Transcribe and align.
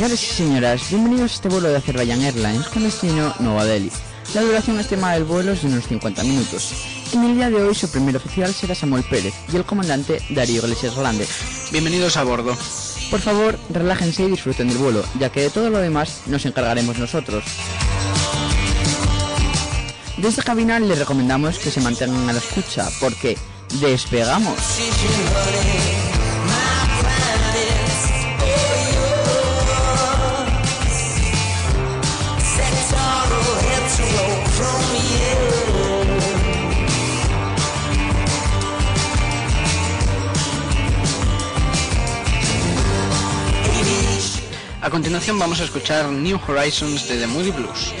Señores 0.00 0.22
y 0.22 0.34
señoras, 0.34 0.88
bienvenidos 0.88 1.30
a 1.30 1.34
este 1.34 1.48
vuelo 1.50 1.68
de 1.68 1.76
Azerbaijan 1.76 2.22
Airlines 2.22 2.68
con 2.68 2.84
destino 2.84 3.34
Nueva 3.38 3.66
Delhi. 3.66 3.92
La 4.32 4.40
duración 4.40 4.80
estimada 4.80 5.12
del 5.12 5.24
vuelo 5.24 5.52
es 5.52 5.60
de 5.60 5.68
unos 5.68 5.86
50 5.88 6.24
minutos. 6.24 6.72
En 7.12 7.22
el 7.22 7.34
día 7.34 7.50
de 7.50 7.62
hoy 7.62 7.74
su 7.74 7.86
primer 7.90 8.16
oficial 8.16 8.54
será 8.54 8.74
Samuel 8.74 9.04
Pérez 9.04 9.34
y 9.52 9.56
el 9.56 9.66
comandante 9.66 10.22
Darío 10.30 10.62
Iglesias 10.62 10.96
Grande. 10.96 11.28
Bienvenidos 11.70 12.16
a 12.16 12.24
bordo. 12.24 12.56
Por 13.10 13.20
favor, 13.20 13.58
relájense 13.68 14.22
y 14.22 14.30
disfruten 14.30 14.68
del 14.68 14.78
vuelo, 14.78 15.04
ya 15.18 15.28
que 15.28 15.42
de 15.42 15.50
todo 15.50 15.68
lo 15.68 15.76
demás 15.76 16.22
nos 16.24 16.46
encargaremos 16.46 16.96
nosotros. 16.96 17.44
Desde 20.16 20.42
cabina 20.42 20.80
les 20.80 20.98
recomendamos 20.98 21.58
que 21.58 21.70
se 21.70 21.82
mantengan 21.82 22.26
a 22.26 22.32
la 22.32 22.38
escucha, 22.38 22.88
porque 23.00 23.36
despegamos. 23.82 24.56
A 44.82 44.88
continuación 44.88 45.38
vamos 45.38 45.60
a 45.60 45.64
escuchar 45.64 46.06
New 46.06 46.40
Horizons 46.48 47.06
de 47.06 47.18
The 47.18 47.26
Moody 47.26 47.50
Blues. 47.50 47.92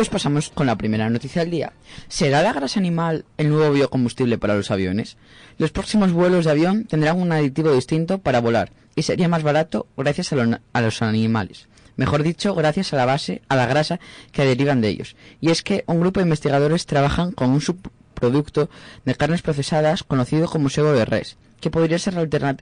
Pues 0.00 0.08
pasamos 0.08 0.48
con 0.48 0.66
la 0.66 0.78
primera 0.78 1.10
noticia 1.10 1.42
del 1.42 1.50
día. 1.50 1.74
¿Será 2.08 2.40
la 2.42 2.54
grasa 2.54 2.80
animal 2.80 3.26
el 3.36 3.50
nuevo 3.50 3.70
biocombustible 3.74 4.38
para 4.38 4.54
los 4.54 4.70
aviones? 4.70 5.18
Los 5.58 5.72
próximos 5.72 6.12
vuelos 6.12 6.46
de 6.46 6.52
avión 6.52 6.86
tendrán 6.86 7.20
un 7.20 7.30
aditivo 7.32 7.70
distinto 7.74 8.16
para 8.16 8.40
volar 8.40 8.72
y 8.96 9.02
sería 9.02 9.28
más 9.28 9.42
barato 9.42 9.86
gracias 9.98 10.32
a, 10.32 10.36
lo- 10.36 10.58
a 10.72 10.80
los 10.80 11.02
animales. 11.02 11.68
Mejor 11.96 12.22
dicho, 12.22 12.54
gracias 12.54 12.94
a 12.94 12.96
la 12.96 13.04
base, 13.04 13.42
a 13.50 13.56
la 13.56 13.66
grasa 13.66 14.00
que 14.32 14.46
derivan 14.46 14.80
de 14.80 14.88
ellos. 14.88 15.16
Y 15.38 15.50
es 15.50 15.62
que 15.62 15.84
un 15.86 16.00
grupo 16.00 16.18
de 16.20 16.24
investigadores 16.24 16.86
trabajan 16.86 17.32
con 17.32 17.50
un 17.50 17.60
subproducto 17.60 18.70
de 19.04 19.14
carnes 19.16 19.42
procesadas 19.42 20.02
conocido 20.02 20.48
como 20.48 20.70
sebo 20.70 20.92
de 20.92 21.04
res, 21.04 21.36
que 21.60 21.68
podría 21.70 21.98
ser 21.98 22.14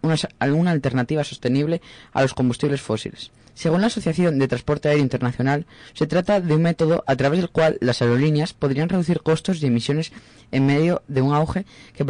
una, 0.02 0.16
alguna 0.40 0.72
alternativa 0.72 1.22
sostenible 1.22 1.82
a 2.12 2.20
los 2.22 2.34
combustibles 2.34 2.80
fósiles. 2.80 3.30
Según 3.58 3.80
la 3.80 3.88
Asociación 3.88 4.38
de 4.38 4.46
Transporte 4.46 4.88
Aéreo 4.88 5.02
Internacional, 5.02 5.66
se 5.92 6.06
trata 6.06 6.40
de 6.40 6.54
un 6.54 6.62
método 6.62 7.02
a 7.08 7.16
través 7.16 7.40
del 7.40 7.50
cual 7.50 7.76
las 7.80 8.00
aerolíneas 8.00 8.52
podrían 8.52 8.88
reducir 8.88 9.20
costos 9.20 9.60
y 9.60 9.66
emisiones 9.66 10.12
en 10.52 10.64
medio 10.64 11.02
de 11.08 11.22
un 11.22 11.34
auge 11.34 11.66
que, 11.96 12.06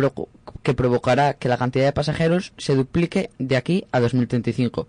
que 0.62 0.74
provocará 0.74 1.32
que 1.32 1.48
la 1.48 1.56
cantidad 1.56 1.86
de 1.86 1.94
pasajeros 1.94 2.52
se 2.58 2.74
duplique 2.74 3.30
de 3.38 3.56
aquí 3.56 3.86
a 3.92 4.00
2035. 4.00 4.88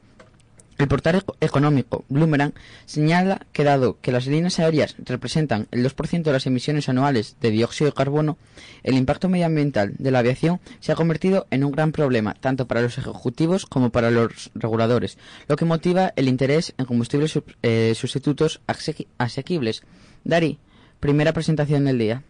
El 0.79 0.87
portal 0.87 1.15
eco- 1.15 1.35
económico 1.41 2.05
Bloomerang 2.07 2.53
señala 2.85 3.45
que 3.51 3.65
dado 3.65 3.97
que 4.01 4.13
las 4.13 4.27
líneas 4.27 4.59
aéreas 4.59 4.95
representan 4.99 5.67
el 5.71 5.83
2% 5.83 6.23
de 6.23 6.31
las 6.31 6.47
emisiones 6.47 6.87
anuales 6.87 7.35
de 7.41 7.51
dióxido 7.51 7.89
de 7.91 7.95
carbono, 7.95 8.37
el 8.83 8.95
impacto 8.95 9.27
medioambiental 9.27 9.93
de 9.99 10.09
la 10.11 10.19
aviación 10.19 10.61
se 10.79 10.93
ha 10.93 10.95
convertido 10.95 11.47
en 11.51 11.65
un 11.65 11.73
gran 11.73 11.91
problema 11.91 12.33
tanto 12.33 12.65
para 12.65 12.81
los 12.81 12.97
ejecutivos 12.97 13.65
como 13.65 13.89
para 13.89 14.09
los 14.09 14.51
reguladores, 14.55 15.17
lo 15.49 15.57
que 15.57 15.65
motiva 15.65 16.13
el 16.15 16.29
interés 16.29 16.73
en 16.77 16.85
combustibles 16.85 17.37
eh, 17.61 17.93
sustitutos 17.93 18.61
asequi- 18.65 19.07
asequibles. 19.17 19.83
Dari, 20.23 20.59
primera 21.01 21.33
presentación 21.33 21.83
del 21.85 21.97
día. 21.97 22.23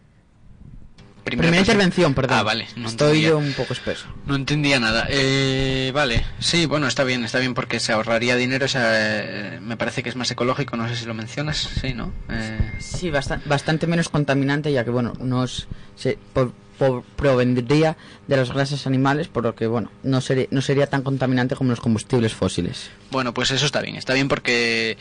Primera, 1.38 1.58
intervención, 1.60 2.14
perdón. 2.14 2.38
Ah, 2.38 2.42
vale. 2.42 2.66
No 2.76 2.88
Estoy 2.88 3.08
entendía, 3.24 3.28
yo 3.30 3.38
un 3.38 3.52
poco 3.54 3.72
espeso. 3.72 4.06
no 4.26 4.34
entendía 4.36 4.78
nada. 4.80 5.06
Eh, 5.08 5.90
vale. 5.94 6.24
Sí, 6.38 6.66
bueno, 6.66 6.86
está 6.86 7.04
bien, 7.04 7.24
está 7.24 7.38
bien 7.38 7.54
porque 7.54 7.80
se 7.80 7.92
ahorraría 7.92 8.36
dinero. 8.36 8.66
o 8.66 8.68
sea, 8.68 8.90
eh, 8.92 9.60
me 9.60 9.76
parece 9.76 10.02
que 10.02 10.08
es 10.08 10.16
más 10.16 10.30
ecológico. 10.30 10.76
No 10.76 10.88
sé 10.88 10.96
si 10.96 11.06
lo 11.06 11.14
mencionas. 11.14 11.68
Sí, 11.80 11.94
¿no? 11.94 12.12
Eh, 12.28 12.58
Sí, 12.78 13.10
basta- 13.10 13.40
bastante 13.46 13.86
menos 13.86 14.08
contaminante, 14.08 14.72
ya 14.72 14.84
que, 14.84 14.90
bueno, 14.90 15.12
nos 15.20 15.66
se 15.96 16.18
por- 16.32 16.52
por- 16.78 17.02
provendría 17.16 17.96
de 18.26 18.36
las 18.36 18.50
grasas 18.52 18.86
animales, 18.86 19.28
por 19.28 19.42
lo 19.44 19.54
que, 19.54 19.66
bueno, 19.66 19.90
no, 20.02 20.20
sería 20.22 20.46
no 20.50 20.62
sería 20.62 20.86
tan 20.86 21.02
contaminante 21.02 21.54
como 21.54 21.70
los 21.70 21.80
combustibles 21.80 22.32
fósiles. 22.34 22.90
Bueno, 23.10 23.34
pues 23.34 23.50
eso 23.50 23.66
está 23.66 23.82
bien. 23.82 23.96
Está 23.96 24.14
bien 24.14 24.28
porque 24.28 24.96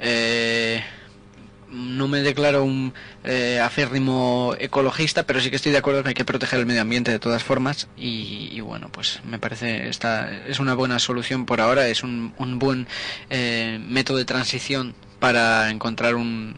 eh, 0.00 0.82
no 1.74 2.08
me 2.08 2.22
declaro 2.22 2.64
un 2.64 2.94
eh, 3.24 3.60
aférrimo 3.60 4.54
ecologista, 4.58 5.24
pero 5.24 5.40
sí 5.40 5.50
que 5.50 5.56
estoy 5.56 5.72
de 5.72 5.78
acuerdo 5.78 6.02
que 6.02 6.10
hay 6.10 6.14
que 6.14 6.24
proteger 6.24 6.60
el 6.60 6.66
medio 6.66 6.80
ambiente 6.80 7.10
de 7.10 7.18
todas 7.18 7.42
formas. 7.42 7.88
Y, 7.96 8.60
bueno, 8.60 8.88
pues 8.90 9.20
me 9.24 9.38
parece 9.38 9.88
esta 9.88 10.46
es 10.46 10.60
una 10.60 10.74
buena 10.74 10.98
solución 10.98 11.46
por 11.46 11.60
ahora. 11.60 11.88
Es 11.88 12.02
un, 12.02 12.32
un 12.38 12.58
buen 12.58 12.86
eh, 13.30 13.78
método 13.86 14.18
de 14.18 14.24
transición 14.24 14.94
para 15.18 15.70
encontrar 15.70 16.14
un, 16.14 16.56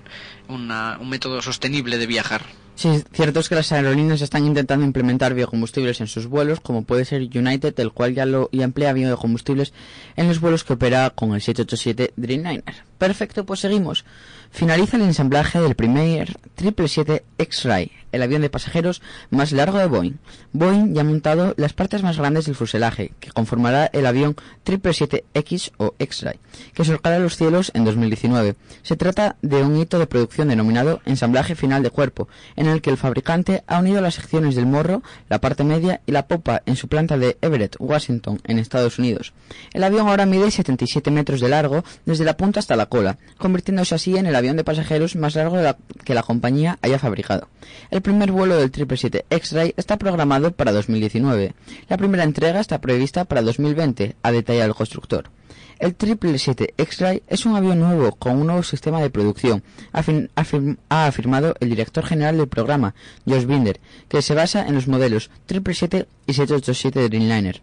un 0.48 1.08
método 1.08 1.42
sostenible 1.42 1.98
de 1.98 2.06
viajar. 2.06 2.42
Sí, 2.76 3.02
cierto 3.10 3.40
es 3.40 3.48
que 3.48 3.54
las 3.54 3.72
aerolíneas 3.72 4.20
están 4.20 4.44
intentando 4.44 4.84
implementar 4.84 5.32
biocombustibles 5.32 6.02
en 6.02 6.08
sus 6.08 6.26
vuelos, 6.26 6.60
como 6.60 6.82
puede 6.82 7.06
ser 7.06 7.22
United, 7.22 7.78
el 7.80 7.90
cual 7.90 8.14
ya 8.14 8.26
lo 8.26 8.50
ya 8.52 8.64
emplea 8.64 8.92
biocombustibles 8.92 9.72
en 10.14 10.28
los 10.28 10.40
vuelos 10.40 10.62
que 10.62 10.74
opera 10.74 11.08
con 11.08 11.34
el 11.34 11.40
787 11.40 12.12
Dreamliner. 12.16 12.84
Perfecto, 12.98 13.46
pues 13.46 13.60
seguimos. 13.60 14.04
Finaliza 14.50 14.96
el 14.96 15.02
ensamblaje 15.02 15.60
del 15.60 15.74
primer 15.74 16.28
777 16.56 17.24
X-Ray, 17.38 17.92
el 18.16 18.22
avión 18.22 18.42
de 18.42 18.50
pasajeros 18.50 19.02
más 19.30 19.52
largo 19.52 19.78
de 19.78 19.86
Boeing. 19.86 20.18
Boeing 20.52 20.94
ya 20.94 21.02
ha 21.02 21.04
montado 21.04 21.54
las 21.56 21.72
partes 21.72 22.02
más 22.02 22.18
grandes 22.18 22.46
del 22.46 22.54
fuselaje, 22.54 23.12
que 23.20 23.30
conformará 23.30 23.86
el 23.92 24.06
avión 24.06 24.36
777X 24.64 25.72
o 25.78 25.94
X-Ray, 25.98 26.38
que 26.74 26.84
surcará 26.84 27.18
los 27.18 27.36
cielos 27.36 27.70
en 27.74 27.84
2019. 27.84 28.56
Se 28.82 28.96
trata 28.96 29.36
de 29.42 29.62
un 29.62 29.76
hito 29.76 29.98
de 29.98 30.06
producción 30.06 30.48
denominado 30.48 31.00
ensamblaje 31.04 31.54
final 31.54 31.82
de 31.82 31.90
cuerpo, 31.90 32.28
en 32.56 32.66
el 32.66 32.82
que 32.82 32.90
el 32.90 32.96
fabricante 32.96 33.62
ha 33.66 33.78
unido 33.78 34.00
las 34.00 34.14
secciones 34.14 34.54
del 34.54 34.66
morro, 34.66 35.02
la 35.28 35.40
parte 35.40 35.64
media 35.64 36.00
y 36.06 36.12
la 36.12 36.26
popa 36.26 36.62
en 36.66 36.76
su 36.76 36.88
planta 36.88 37.18
de 37.18 37.36
Everett, 37.40 37.76
Washington, 37.78 38.40
en 38.44 38.58
Estados 38.58 38.98
Unidos. 38.98 39.32
El 39.72 39.84
avión 39.84 40.08
ahora 40.08 40.26
mide 40.26 40.50
77 40.50 41.10
metros 41.10 41.40
de 41.40 41.48
largo 41.48 41.84
desde 42.04 42.24
la 42.24 42.36
punta 42.36 42.60
hasta 42.60 42.76
la 42.76 42.86
cola, 42.86 43.18
convirtiéndose 43.38 43.94
así 43.94 44.16
en 44.16 44.26
el 44.26 44.34
avión 44.34 44.56
de 44.56 44.64
pasajeros 44.64 45.16
más 45.16 45.34
largo 45.34 45.58
que 46.04 46.14
la 46.14 46.22
compañía 46.22 46.78
haya 46.82 46.98
fabricado. 46.98 47.48
Primer 48.06 48.30
vuelo 48.30 48.54
del 48.56 48.70
777 48.70 49.26
X-Ray 49.30 49.74
está 49.76 49.96
programado 49.96 50.52
para 50.52 50.70
2019. 50.70 51.54
La 51.88 51.96
primera 51.96 52.22
entrega 52.22 52.60
está 52.60 52.80
prevista 52.80 53.24
para 53.24 53.42
2020, 53.42 54.14
ha 54.22 54.30
detallado 54.30 54.68
el 54.68 54.76
constructor. 54.76 55.24
El 55.80 55.90
777 55.90 56.74
X-Ray 56.78 57.22
es 57.26 57.46
un 57.46 57.56
avión 57.56 57.80
nuevo 57.80 58.12
con 58.12 58.36
un 58.36 58.46
nuevo 58.46 58.62
sistema 58.62 59.00
de 59.00 59.10
producción, 59.10 59.64
ha 59.92 61.06
afirmado 61.06 61.56
el 61.58 61.68
director 61.68 62.06
general 62.06 62.36
del 62.36 62.46
programa, 62.46 62.94
Josh 63.26 63.44
Binder, 63.44 63.80
que 64.08 64.22
se 64.22 64.36
basa 64.36 64.64
en 64.64 64.76
los 64.76 64.86
modelos 64.86 65.24
777 65.48 66.06
y 66.28 66.32
787 66.32 67.00
de 67.00 67.08
Dreamliner 67.08 67.60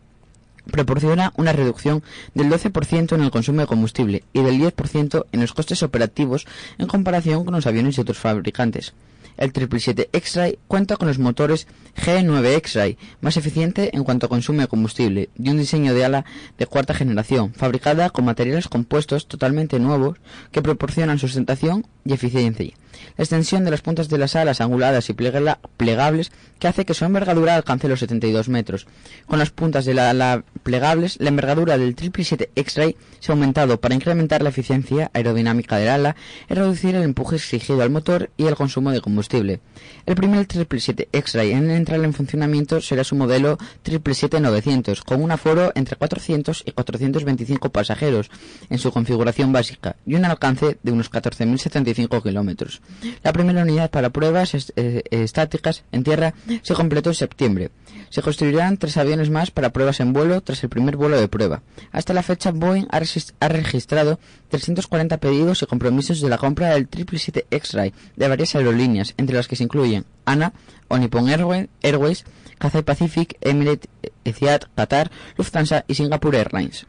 proporciona 0.71 1.33
una 1.35 1.51
reducción 1.51 2.03
del 2.33 2.49
12% 2.49 3.15
en 3.15 3.21
el 3.21 3.31
consumo 3.31 3.61
de 3.61 3.67
combustible 3.67 4.23
y 4.31 4.41
del 4.41 4.59
10% 4.59 5.25
en 5.29 5.41
los 5.41 5.51
costes 5.51 5.83
operativos 5.83 6.47
en 6.77 6.87
comparación 6.87 7.43
con 7.43 7.53
los 7.53 7.67
aviones 7.67 7.97
de 7.97 8.01
otros 8.01 8.17
fabricantes. 8.17 8.93
El 9.37 9.51
777 9.51 10.09
X-Ray 10.13 10.59
cuenta 10.67 10.97
con 10.97 11.07
los 11.07 11.19
motores 11.19 11.67
G9 11.97 12.55
X-Ray, 12.57 12.97
más 13.21 13.37
eficiente 13.37 13.95
en 13.95 14.03
cuanto 14.03 14.25
a 14.25 14.29
consumo 14.29 14.61
de 14.61 14.67
combustible, 14.67 15.29
y 15.37 15.49
un 15.49 15.57
diseño 15.57 15.93
de 15.93 16.05
ala 16.05 16.25
de 16.57 16.65
cuarta 16.65 16.93
generación, 16.93 17.53
fabricada 17.53 18.09
con 18.09 18.25
materiales 18.25 18.67
compuestos 18.67 19.27
totalmente 19.27 19.79
nuevos 19.79 20.17
que 20.51 20.61
proporcionan 20.61 21.19
sustentación 21.19 21.85
y 22.05 22.13
eficiencia. 22.13 22.73
La 23.17 23.23
extensión 23.23 23.63
de 23.63 23.71
las 23.71 23.81
puntas 23.81 24.09
de 24.09 24.17
las 24.17 24.35
alas 24.35 24.61
anguladas 24.61 25.09
y 25.09 25.13
plegables 25.13 26.31
que 26.59 26.67
hace 26.67 26.85
que 26.85 26.93
su 26.93 27.05
envergadura 27.05 27.55
alcance 27.55 27.87
los 27.87 27.99
72 27.99 28.49
metros. 28.49 28.87
Con 29.27 29.39
las 29.39 29.49
puntas 29.49 29.85
de 29.85 29.93
la 29.93 30.09
ala 30.09 30.43
plegables, 30.63 31.17
la 31.19 31.29
envergadura 31.29 31.77
del 31.77 31.95
777 31.95 32.51
X-Ray 32.55 32.95
se 33.19 33.31
ha 33.31 33.35
aumentado 33.35 33.79
para 33.79 33.95
incrementar 33.95 34.41
la 34.41 34.49
eficiencia 34.49 35.11
aerodinámica 35.13 35.77
del 35.77 35.89
ala 35.89 36.15
y 36.49 36.53
reducir 36.53 36.95
el 36.95 37.03
empuje 37.03 37.35
exigido 37.35 37.81
al 37.81 37.89
motor 37.89 38.29
y 38.37 38.45
el 38.45 38.55
consumo 38.55 38.91
de 38.91 39.01
combustible. 39.01 39.59
El 40.05 40.15
primer 40.15 40.39
777 40.39 41.09
X-Ray 41.11 41.51
en 41.51 41.69
entrar 41.71 42.03
en 42.03 42.13
funcionamiento 42.13 42.81
será 42.81 43.03
su 43.03 43.15
modelo 43.15 43.57
777-900, 43.83 45.03
con 45.03 45.21
un 45.21 45.31
aforo 45.31 45.71
entre 45.75 45.95
400 45.95 46.63
y 46.65 46.71
425 46.71 47.69
pasajeros 47.71 48.29
en 48.69 48.79
su 48.79 48.91
configuración 48.91 49.51
básica 49.51 49.95
y 50.05 50.15
un 50.15 50.25
alcance 50.25 50.77
de 50.81 50.91
unos 50.91 51.11
14.075 51.11 52.21
kilómetros. 52.21 52.81
La 53.23 53.33
primera 53.33 53.63
unidad 53.63 53.89
para 53.91 54.09
pruebas 54.11 54.53
eh, 54.75 55.03
estáticas 55.11 55.83
en 55.91 56.03
tierra 56.03 56.33
se 56.61 56.73
completó 56.73 57.09
en 57.09 57.15
septiembre. 57.15 57.69
Se 58.09 58.21
construirán 58.21 58.77
tres 58.77 58.97
aviones 58.97 59.29
más 59.29 59.51
para 59.51 59.71
pruebas 59.71 59.99
en 59.99 60.13
vuelo 60.13 60.41
tras 60.41 60.63
el 60.63 60.69
primer 60.69 60.95
vuelo 60.97 61.19
de 61.19 61.27
prueba. 61.27 61.63
Hasta 61.91 62.13
la 62.13 62.21
fecha, 62.23 62.51
Boeing 62.51 62.85
ha, 62.91 62.99
regis- 62.99 63.33
ha 63.39 63.47
registrado 63.49 64.19
340 64.49 65.17
pedidos 65.17 65.61
y 65.63 65.65
compromisos 65.65 66.21
de 66.21 66.29
la 66.29 66.37
compra 66.37 66.69
del 66.75 66.83
777 66.85 67.47
X-Ray 67.49 67.93
de 68.15 68.27
varias 68.27 68.55
aerolíneas, 68.55 69.13
entre 69.17 69.35
las 69.35 69.47
que 69.47 69.55
se 69.55 69.63
incluyen 69.63 70.05
ANA, 70.25 70.53
o 70.87 70.97
Nippon 70.97 71.27
Airways, 71.29 71.67
Airways 71.81 72.23
Cathay 72.59 72.83
Pacific, 72.83 73.35
Emirates, 73.41 73.89
Etihad, 74.23 74.61
Qatar, 74.75 75.11
Lufthansa 75.37 75.83
y 75.87 75.95
Singapore 75.95 76.37
Airlines. 76.37 76.85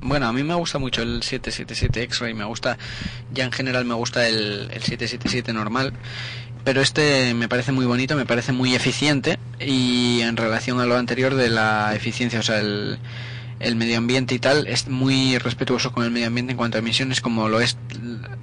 Bueno, 0.00 0.26
a 0.26 0.32
mí 0.32 0.42
me 0.42 0.54
gusta 0.54 0.78
mucho 0.78 1.02
el 1.02 1.22
777 1.22 2.02
X-Ray, 2.02 2.34
me 2.34 2.44
gusta, 2.44 2.78
ya 3.32 3.44
en 3.44 3.52
general 3.52 3.84
me 3.84 3.94
gusta 3.94 4.28
el, 4.28 4.68
el 4.70 4.82
777 4.82 5.52
normal, 5.52 5.92
pero 6.64 6.80
este 6.80 7.34
me 7.34 7.48
parece 7.48 7.72
muy 7.72 7.86
bonito, 7.86 8.14
me 8.16 8.26
parece 8.26 8.52
muy 8.52 8.74
eficiente 8.74 9.38
y 9.58 10.20
en 10.20 10.36
relación 10.36 10.80
a 10.80 10.86
lo 10.86 10.96
anterior 10.96 11.34
de 11.34 11.48
la 11.48 11.94
eficiencia, 11.94 12.40
o 12.40 12.42
sea, 12.42 12.58
el, 12.60 12.98
el 13.58 13.74
medio 13.76 13.98
ambiente 13.98 14.34
y 14.34 14.38
tal, 14.38 14.66
es 14.66 14.86
muy 14.88 15.38
respetuoso 15.38 15.92
con 15.92 16.04
el 16.04 16.10
medio 16.10 16.26
ambiente 16.26 16.52
en 16.52 16.56
cuanto 16.58 16.76
a 16.76 16.80
emisiones, 16.80 17.20
como 17.20 17.48
lo 17.48 17.60
es 17.60 17.76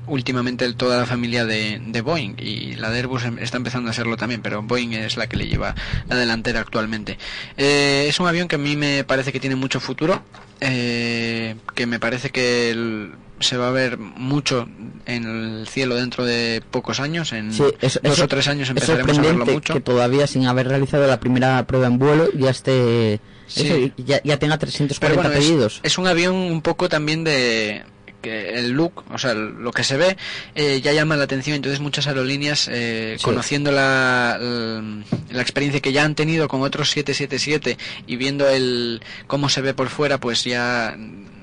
últimamente 0.07 0.71
toda 0.73 0.97
la 0.97 1.05
familia 1.05 1.45
de, 1.45 1.81
de 1.85 2.01
Boeing 2.01 2.35
y 2.39 2.75
la 2.75 2.89
de 2.89 2.97
Airbus 2.99 3.23
em- 3.25 3.37
está 3.39 3.57
empezando 3.57 3.89
a 3.89 3.93
serlo 3.93 4.17
también, 4.17 4.41
pero 4.41 4.61
Boeing 4.63 4.93
es 4.93 5.15
la 5.17 5.27
que 5.27 5.37
le 5.37 5.47
lleva 5.47 5.75
la 6.09 6.15
delantera 6.15 6.59
actualmente. 6.59 7.17
Eh, 7.57 8.05
es 8.09 8.19
un 8.19 8.27
avión 8.27 8.47
que 8.47 8.55
a 8.55 8.59
mí 8.59 8.75
me 8.75 9.03
parece 9.03 9.31
que 9.31 9.39
tiene 9.39 9.55
mucho 9.55 9.79
futuro, 9.79 10.23
eh, 10.61 11.55
que 11.75 11.85
me 11.85 11.99
parece 11.99 12.29
que 12.31 12.71
el- 12.71 13.11
se 13.39 13.57
va 13.57 13.67
a 13.67 13.71
ver 13.71 13.97
mucho 13.97 14.69
en 15.05 15.25
el 15.25 15.67
cielo 15.67 15.95
dentro 15.95 16.23
de 16.23 16.63
pocos 16.71 16.99
años, 17.01 17.33
en 17.33 17.51
Sí, 17.51 17.63
dos 18.01 18.19
o 18.19 18.27
tres 18.27 18.47
años 18.47 18.63
es 18.63 18.69
empezaremos 18.69 19.17
a 19.17 19.21
verlo 19.21 19.45
mucho. 19.45 19.73
que 19.73 19.81
todavía 19.81 20.27
sin 20.27 20.45
haber 20.47 20.69
realizado 20.69 21.05
la 21.07 21.19
primera 21.19 21.65
prueba 21.67 21.87
en 21.87 21.99
vuelo 21.99 22.29
ya 22.33 22.49
esté 22.51 23.19
Sí. 23.53 23.67
eso, 23.67 23.93
ya, 23.97 24.21
ya 24.23 24.37
tenga 24.39 24.57
340 24.57 24.99
Pero 24.99 25.15
bueno, 25.15 25.31
es, 25.39 25.45
pedidos. 25.45 25.79
es 25.83 25.97
un 25.97 26.07
avión 26.07 26.35
un 26.35 26.61
poco 26.61 26.89
también 26.89 27.23
de 27.23 27.83
que 28.21 28.51
el 28.57 28.71
look, 28.71 29.03
o 29.11 29.17
sea, 29.17 29.33
lo 29.33 29.71
que 29.73 29.83
se 29.83 29.97
ve, 29.97 30.15
eh, 30.55 30.79
ya 30.81 30.93
llama 30.93 31.17
la 31.17 31.25
atención. 31.25 31.57
Entonces 31.57 31.81
muchas 31.81 32.07
aerolíneas, 32.07 32.69
eh, 32.71 33.15
Sí. 33.17 33.23
conociendo 33.25 33.69
la, 33.71 34.37
la, 34.39 34.81
la 35.29 35.41
experiencia 35.41 35.81
que 35.81 35.91
ya 35.91 36.05
han 36.05 36.15
tenido 36.15 36.47
con 36.47 36.61
otros 36.61 36.89
777 36.91 37.77
y 38.07 38.15
viendo 38.15 38.47
el 38.47 39.01
cómo 39.27 39.49
se 39.49 39.59
ve 39.61 39.73
por 39.73 39.89
fuera, 39.89 40.19
pues 40.19 40.45
ya 40.45 40.95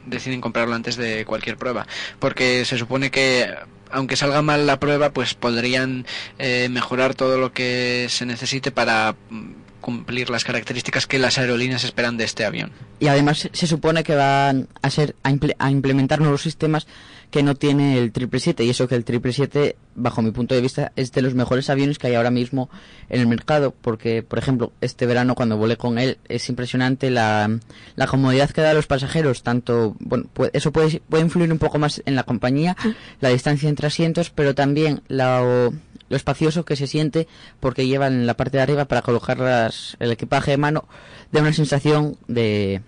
deciden 0.06 0.40
comprarlo 0.40 0.74
antes 0.74 0.96
de 0.96 1.26
cualquier 1.26 1.58
prueba. 1.58 1.86
Porque 2.18 2.64
se 2.64 2.78
supone 2.78 3.10
que 3.10 3.46
aunque 3.92 4.14
salga 4.16 4.40
mal 4.40 4.66
la 4.68 4.78
prueba, 4.78 5.10
pues 5.12 5.34
podrían 5.34 6.06
eh, 6.38 6.68
mejorar 6.70 7.14
todo 7.16 7.38
lo 7.38 7.52
que 7.52 8.06
se 8.08 8.24
necesite 8.24 8.70
para 8.70 9.16
mm, 9.30 9.50
cumplir 9.80 10.30
las 10.30 10.44
características 10.44 11.06
que 11.06 11.18
las 11.18 11.38
aerolíneas 11.38 11.84
esperan 11.84 12.16
de 12.16 12.24
este 12.24 12.44
avión. 12.44 12.70
Y 13.00 13.08
además 13.08 13.48
se 13.52 13.66
supone 13.66 14.02
que 14.04 14.14
van 14.14 14.68
a 14.82 14.90
ser 14.90 15.14
a, 15.22 15.30
imple- 15.30 15.56
a 15.58 15.70
implementar 15.70 16.20
nuevos 16.20 16.42
sistemas 16.42 16.86
que 17.30 17.42
no 17.44 17.54
tiene 17.54 17.94
el 17.98 18.06
777 18.12 18.64
y 18.64 18.70
eso 18.70 18.88
que 18.88 18.96
el 18.96 19.02
777 19.04 19.76
bajo 19.94 20.20
mi 20.20 20.32
punto 20.32 20.54
de 20.56 20.60
vista 20.60 20.90
es 20.96 21.12
de 21.12 21.22
los 21.22 21.34
mejores 21.34 21.70
aviones 21.70 21.98
que 21.98 22.08
hay 22.08 22.14
ahora 22.16 22.30
mismo 22.32 22.68
en 23.08 23.20
el 23.20 23.28
mercado 23.28 23.72
porque 23.80 24.22
por 24.24 24.38
ejemplo 24.40 24.72
este 24.80 25.06
verano 25.06 25.36
cuando 25.36 25.56
volé 25.56 25.76
con 25.76 25.98
él 26.00 26.18
es 26.28 26.48
impresionante 26.48 27.08
la, 27.10 27.58
la 27.94 28.06
comodidad 28.08 28.50
que 28.50 28.62
da 28.62 28.70
a 28.70 28.74
los 28.74 28.88
pasajeros 28.88 29.44
tanto 29.44 29.94
bueno 30.00 30.24
pu- 30.34 30.50
eso 30.52 30.72
puede, 30.72 31.00
puede 31.08 31.22
influir 31.22 31.52
un 31.52 31.58
poco 31.58 31.78
más 31.78 32.02
en 32.04 32.16
la 32.16 32.24
compañía 32.24 32.76
la 33.20 33.28
distancia 33.28 33.68
entre 33.68 33.86
asientos 33.86 34.30
pero 34.30 34.54
también 34.56 35.02
la, 35.06 35.70
lo 36.10 36.16
espacioso 36.16 36.66
que 36.66 36.76
se 36.76 36.86
siente 36.86 37.26
porque 37.60 37.86
llevan 37.86 38.12
en 38.12 38.26
la 38.26 38.34
parte 38.36 38.58
de 38.58 38.62
arriba 38.62 38.84
para 38.84 39.00
colocar 39.00 39.38
las- 39.38 39.96
el 39.98 40.10
equipaje 40.12 40.50
de 40.50 40.56
mano 40.58 40.86
da 41.32 41.40
una 41.40 41.54
sensación 41.54 42.18
de, 42.28 42.82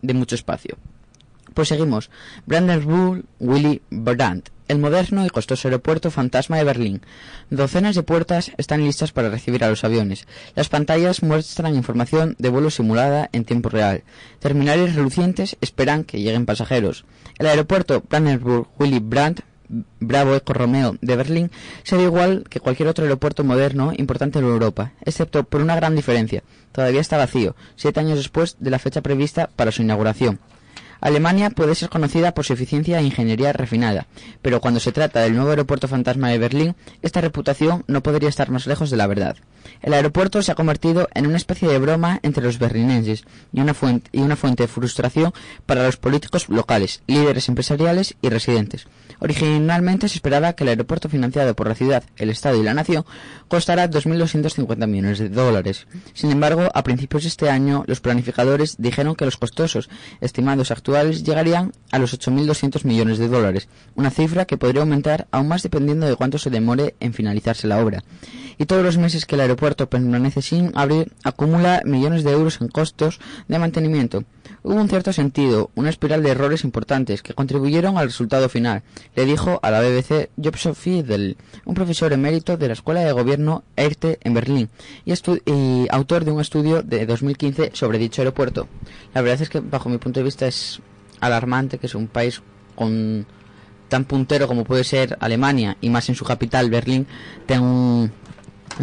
de 0.00 0.14
mucho 0.14 0.34
espacio. 0.34 0.78
Pues 1.54 1.68
seguimos. 1.68 2.08
Brandenburg 2.46 3.24
Willy 3.40 3.82
Brandt, 3.90 4.48
el 4.68 4.78
moderno 4.78 5.26
y 5.26 5.30
costoso 5.30 5.66
aeropuerto 5.66 6.10
fantasma 6.10 6.56
de 6.58 6.62
Berlín. 6.64 7.00
Docenas 7.50 7.96
de 7.96 8.02
puertas 8.04 8.52
están 8.58 8.84
listas 8.84 9.10
para 9.12 9.28
recibir 9.30 9.64
a 9.64 9.68
los 9.70 9.82
aviones. 9.82 10.26
Las 10.54 10.68
pantallas 10.68 11.22
muestran 11.22 11.74
información 11.74 12.36
de 12.38 12.48
vuelo 12.50 12.70
simulada 12.70 13.28
en 13.32 13.44
tiempo 13.44 13.70
real. 13.70 14.04
Terminales 14.38 14.94
relucientes 14.94 15.56
esperan 15.60 16.04
que 16.04 16.20
lleguen 16.20 16.46
pasajeros. 16.46 17.04
El 17.38 17.46
aeropuerto 17.48 18.04
Brandenburg 18.08 18.68
Willy 18.78 19.00
Brandt 19.00 19.40
Bravo 19.68 20.34
Eco 20.34 20.52
Romeo 20.54 20.96
de 21.00 21.16
Berlín 21.16 21.50
será 21.82 22.02
igual 22.02 22.44
que 22.48 22.60
cualquier 22.60 22.88
otro 22.88 23.04
aeropuerto 23.04 23.44
moderno 23.44 23.92
importante 23.96 24.38
en 24.38 24.46
Europa, 24.46 24.92
excepto 25.02 25.44
por 25.44 25.60
una 25.60 25.76
gran 25.76 25.94
diferencia. 25.94 26.42
Todavía 26.72 27.00
está 27.00 27.16
vacío, 27.16 27.54
siete 27.76 28.00
años 28.00 28.18
después 28.18 28.56
de 28.60 28.70
la 28.70 28.78
fecha 28.78 29.02
prevista 29.02 29.50
para 29.54 29.72
su 29.72 29.82
inauguración. 29.82 30.38
Alemania 31.00 31.50
puede 31.50 31.74
ser 31.76 31.90
conocida 31.90 32.34
por 32.34 32.44
su 32.44 32.54
eficiencia 32.54 32.98
e 32.98 33.04
ingeniería 33.04 33.52
refinada, 33.52 34.06
pero 34.42 34.60
cuando 34.60 34.80
se 34.80 34.90
trata 34.90 35.20
del 35.20 35.34
nuevo 35.34 35.50
aeropuerto 35.50 35.86
fantasma 35.86 36.28
de 36.28 36.38
Berlín, 36.38 36.74
esta 37.02 37.20
reputación 37.20 37.84
no 37.86 38.02
podría 38.02 38.28
estar 38.28 38.50
más 38.50 38.66
lejos 38.66 38.90
de 38.90 38.96
la 38.96 39.06
verdad. 39.06 39.36
El 39.80 39.94
aeropuerto 39.94 40.42
se 40.42 40.50
ha 40.50 40.56
convertido 40.56 41.08
en 41.14 41.26
una 41.26 41.36
especie 41.36 41.68
de 41.68 41.78
broma 41.78 42.18
entre 42.22 42.42
los 42.42 42.58
berlineses 42.58 43.24
y 43.52 43.60
una 43.60 43.74
fuente, 43.74 44.10
y 44.12 44.20
una 44.20 44.34
fuente 44.34 44.64
de 44.64 44.68
frustración 44.68 45.32
para 45.66 45.84
los 45.84 45.96
políticos 45.98 46.48
locales, 46.48 47.02
líderes 47.06 47.48
empresariales 47.48 48.16
y 48.20 48.28
residentes. 48.28 48.86
Originalmente 49.20 50.08
se 50.08 50.16
esperaba 50.16 50.52
que 50.52 50.64
el 50.64 50.70
aeropuerto 50.70 51.08
financiado 51.08 51.54
por 51.54 51.68
la 51.68 51.74
ciudad, 51.74 52.04
el 52.16 52.30
Estado 52.30 52.60
y 52.60 52.62
la 52.62 52.74
Nación 52.74 53.04
costará 53.48 53.90
2.250 53.90 54.86
millones 54.86 55.18
de 55.18 55.28
dólares. 55.28 55.86
Sin 56.14 56.30
embargo, 56.30 56.68
a 56.72 56.82
principios 56.84 57.24
de 57.24 57.28
este 57.28 57.50
año, 57.50 57.84
los 57.86 58.00
planificadores 58.00 58.76
dijeron 58.78 59.16
que 59.16 59.24
los 59.24 59.36
costosos 59.36 59.88
estimados 60.20 60.70
actuales 60.70 61.24
llegarían 61.24 61.72
a 61.90 61.98
los 61.98 62.18
8.200 62.18 62.84
millones 62.84 63.18
de 63.18 63.28
dólares, 63.28 63.68
una 63.94 64.10
cifra 64.10 64.44
que 64.44 64.56
podría 64.56 64.82
aumentar 64.82 65.26
aún 65.30 65.48
más 65.48 65.62
dependiendo 65.62 66.06
de 66.06 66.16
cuánto 66.16 66.38
se 66.38 66.50
demore 66.50 66.94
en 67.00 67.12
finalizarse 67.12 67.66
la 67.66 67.82
obra. 67.82 68.04
Y 68.58 68.66
todos 68.66 68.82
los 68.82 68.98
meses 68.98 69.24
que 69.24 69.36
el 69.36 69.42
aeropuerto 69.42 69.88
permanece 69.88 70.42
sin 70.42 70.72
abrir, 70.76 71.12
acumula 71.22 71.82
millones 71.84 72.24
de 72.24 72.32
euros 72.32 72.60
en 72.60 72.68
costos 72.68 73.20
de 73.46 73.58
mantenimiento. 73.58 74.24
Hubo 74.68 74.82
un 74.82 74.90
cierto 74.90 75.14
sentido, 75.14 75.70
una 75.76 75.88
espiral 75.88 76.22
de 76.22 76.28
errores 76.28 76.62
importantes 76.62 77.22
que 77.22 77.32
contribuyeron 77.32 77.96
al 77.96 78.08
resultado 78.08 78.50
final, 78.50 78.82
le 79.16 79.24
dijo 79.24 79.58
a 79.62 79.70
la 79.70 79.80
BBC 79.80 80.28
Jobson 80.36 80.74
Fiedel, 80.74 81.38
un 81.64 81.74
profesor 81.74 82.12
emérito 82.12 82.58
de 82.58 82.66
la 82.66 82.74
Escuela 82.74 83.00
de 83.00 83.10
Gobierno 83.12 83.64
ERTE 83.76 84.18
en 84.22 84.34
Berlín 84.34 84.68
y, 85.06 85.14
y 85.46 85.86
autor 85.88 86.26
de 86.26 86.32
un 86.32 86.42
estudio 86.42 86.82
de 86.82 87.06
2015 87.06 87.70
sobre 87.72 87.96
dicho 87.96 88.20
aeropuerto. 88.20 88.68
La 89.14 89.22
verdad 89.22 89.40
es 89.40 89.48
que 89.48 89.60
bajo 89.60 89.88
mi 89.88 89.96
punto 89.96 90.20
de 90.20 90.24
vista 90.24 90.46
es 90.46 90.80
alarmante 91.18 91.78
que 91.78 91.86
es 91.86 91.94
un 91.94 92.06
país 92.06 92.42
con 92.74 93.24
tan 93.88 94.04
puntero 94.04 94.48
como 94.48 94.64
puede 94.64 94.84
ser 94.84 95.16
Alemania 95.20 95.78
y 95.80 95.88
más 95.88 96.10
en 96.10 96.14
su 96.14 96.26
capital 96.26 96.68
Berlín 96.68 97.06
tenga 97.46 97.62
un 97.62 98.12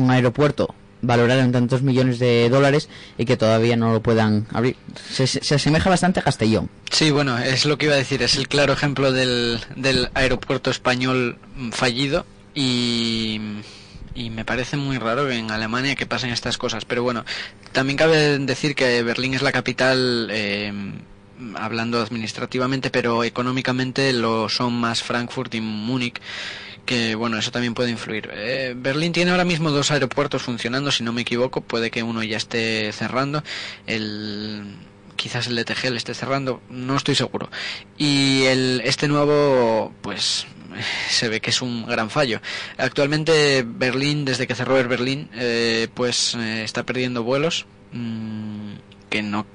aeropuerto 0.10 0.74
valorado 1.06 1.42
en 1.42 1.52
tantos 1.52 1.82
millones 1.82 2.20
de 2.20 2.50
dólares 2.50 2.90
y 3.18 3.26
que 3.26 3.38
todavía 3.38 3.76
no 3.78 3.92
lo 3.94 4.02
puedan 4.02 4.48
abrir. 4.52 4.76
Se, 5.12 5.28
se- 5.28 5.44
se 5.44 5.56
asemeja 5.56 5.90
bastante 5.90 6.20
a 6.20 6.24
Castellón. 6.24 6.70
Sí, 6.92 7.12
bueno, 7.12 7.38
es 7.38 7.66
lo 7.66 7.78
que 7.78 7.86
iba 7.88 7.96
a 7.96 7.98
decir, 7.98 8.22
es 8.24 8.36
el 8.36 8.48
claro 8.48 8.74
ejemplo 8.74 9.12
del, 9.12 9.60
del 9.76 10.10
aeropuerto 10.14 10.70
español 10.70 11.38
fallido 11.72 12.26
y, 12.54 13.40
y 14.16 14.30
me 14.30 14.46
parece 14.46 14.78
muy 14.78 14.98
raro 14.98 15.28
que 15.28 15.36
en 15.36 15.52
Alemania 15.52 15.96
que 15.96 16.06
pasen 16.06 16.30
estas 16.32 16.58
cosas, 16.58 16.86
pero 16.86 17.04
bueno, 17.04 17.26
también 17.74 17.98
cabe 17.98 18.40
decir 18.40 18.76
que 18.76 19.04
Berlín 19.04 19.34
es 19.34 19.42
la 19.42 19.52
capital, 19.52 20.30
eh, 20.32 20.72
hablando 21.56 22.02
administrativamente, 22.02 22.90
pero 22.90 23.24
económicamente 23.26 24.14
lo 24.14 24.48
son 24.48 24.74
más 24.74 25.04
Frankfurt 25.04 25.54
y 25.56 25.60
Múnich, 25.62 26.22
que 26.86 27.15
bueno, 27.15 27.38
eso 27.38 27.51
también 27.51 27.74
puede 27.74 27.89
influir. 27.92 28.30
Eh, 28.34 28.74
Berlín 28.77 29.12
tiene 29.12 29.32
ahora 29.32 29.46
mismo 29.46 29.72
dos 29.72 29.92
aeropuertos 29.92 30.44
funcionando, 30.44 30.92
si 30.92 31.04
no 31.04 31.12
me 31.12 31.22
equivoco, 31.22 31.62
puede 31.62 31.92
que 31.92 32.04
uno 32.04 32.24
ya 32.24 32.38
esté 32.38 32.92
cerrando, 32.92 33.44
el 33.88 34.63
quizás 35.15 35.48
el 35.48 35.56
de 35.56 35.65
Tegel 35.65 35.98
esté 35.98 36.13
cerrando, 36.13 36.62
no 36.70 36.96
estoy 36.96 37.15
seguro. 37.15 37.50
Y 37.98 38.44
el 38.44 38.82
este 38.84 39.08
nuevo 39.08 39.94
pues 40.01 40.46
se 41.10 41.30
ve 41.30 41.42
que 41.42 41.50
es 41.50 41.62
un 41.62 41.86
gran 41.86 42.10
fallo. 42.10 42.42
Actualmente 42.77 43.65
Berlín, 43.65 44.25
desde 44.25 44.48
que 44.48 44.56
cerró 44.56 44.77
el 44.77 44.88
Berlín, 44.88 45.30
eh, 45.34 45.88
pues 45.94 46.36
eh, 46.36 46.63
está 46.63 46.84
perdiendo 46.84 47.24
vuelos 47.24 47.65
mm, 47.92 48.74
que 49.10 49.22
no 49.22 49.46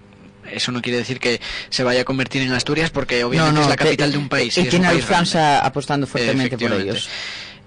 eso 0.53 0.73
no 0.73 0.83
quiere 0.83 0.99
decir 0.99 1.19
que 1.19 1.41
se 1.69 1.83
vaya 1.83 2.03
a 2.03 2.05
convertir 2.05 2.43
en 2.43 2.53
Asturias 2.53 2.91
porque 2.91 3.25
obviamente 3.25 3.61
es 3.61 3.69
la 3.69 3.77
capital 3.77 4.13
de 4.13 4.19
un 4.19 4.29
país. 4.29 4.57
Y, 4.59 4.63
y 4.63 4.65
tiene 4.69 4.87
a. 4.89 4.93
Lufthansa 4.93 5.65
apostando 5.65 6.07
fuertemente 6.07 6.57
por 6.59 6.73
ellos. 6.73 7.09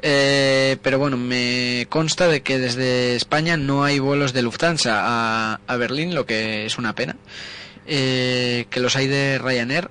Eh, 0.06 0.76
pero 0.82 1.00
bueno, 1.00 1.16
me 1.16 1.88
consta 1.90 2.28
de 2.28 2.42
que 2.42 2.60
desde 2.60 3.16
España 3.16 3.56
no 3.56 3.86
hay 3.86 4.00
vuelos 4.00 4.34
de 4.34 4.42
Lufthansa 4.42 5.00
a, 5.02 5.60
a 5.66 5.76
Berlín, 5.78 6.14
lo 6.14 6.26
que 6.26 6.66
es 6.66 6.78
una 6.78 6.94
pena. 6.94 7.16
Eh, 7.88 8.66
que 8.70 8.80
los 8.82 8.96
hay 8.98 9.08
de 9.08 9.40
Ryanair, 9.40 9.90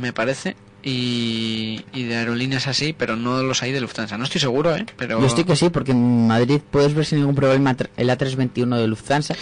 me 0.00 0.12
parece, 0.12 0.56
y, 0.82 1.84
y 1.92 2.02
de 2.02 2.16
aerolíneas 2.16 2.66
así, 2.66 2.92
pero 2.92 3.16
no 3.16 3.42
los 3.42 3.62
hay 3.62 3.72
de 3.72 3.80
Lufthansa. 3.80 4.18
No 4.18 4.24
estoy 4.24 4.40
seguro, 4.40 4.74
¿eh? 4.76 4.84
Pero 4.96 5.20
Yo 5.20 5.26
estoy 5.26 5.44
que 5.44 5.56
sí, 5.56 5.70
porque 5.70 5.92
en 5.92 6.26
Madrid 6.26 6.60
puedes 6.70 6.92
ver 6.94 7.06
sin 7.06 7.18
ningún 7.18 7.34
problema 7.34 7.74
el 7.96 8.08
A321 8.10 8.76
de 8.76 8.86
Lufthansa. 8.88 9.34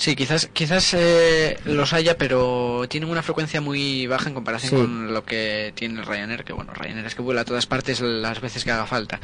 Sí, 0.00 0.16
quizás, 0.16 0.46
quizás 0.52 0.94
eh, 0.94 1.58
los 1.64 1.92
haya, 1.92 2.16
pero 2.18 2.84
tienen 2.88 3.08
una 3.10 3.22
frecuencia 3.22 3.60
muy 3.60 4.06
baja 4.06 4.28
en 4.28 4.34
comparación 4.34 4.70
Sí. 4.70 4.76
con 4.76 5.12
lo 5.14 5.24
que 5.24 5.72
tiene 5.76 6.00
el 6.00 6.06
Ryanair, 6.06 6.42
que 6.44 6.52
bueno, 6.52 6.72
Ryanair 6.74 7.06
es 7.06 7.14
que 7.14 7.22
vuela 7.22 7.42
a 7.42 7.44
todas 7.44 7.66
partes 7.66 8.00
las 8.00 8.40
veces 8.40 8.64
que 8.64 8.70
haga 8.72 8.86
falta. 8.86 9.20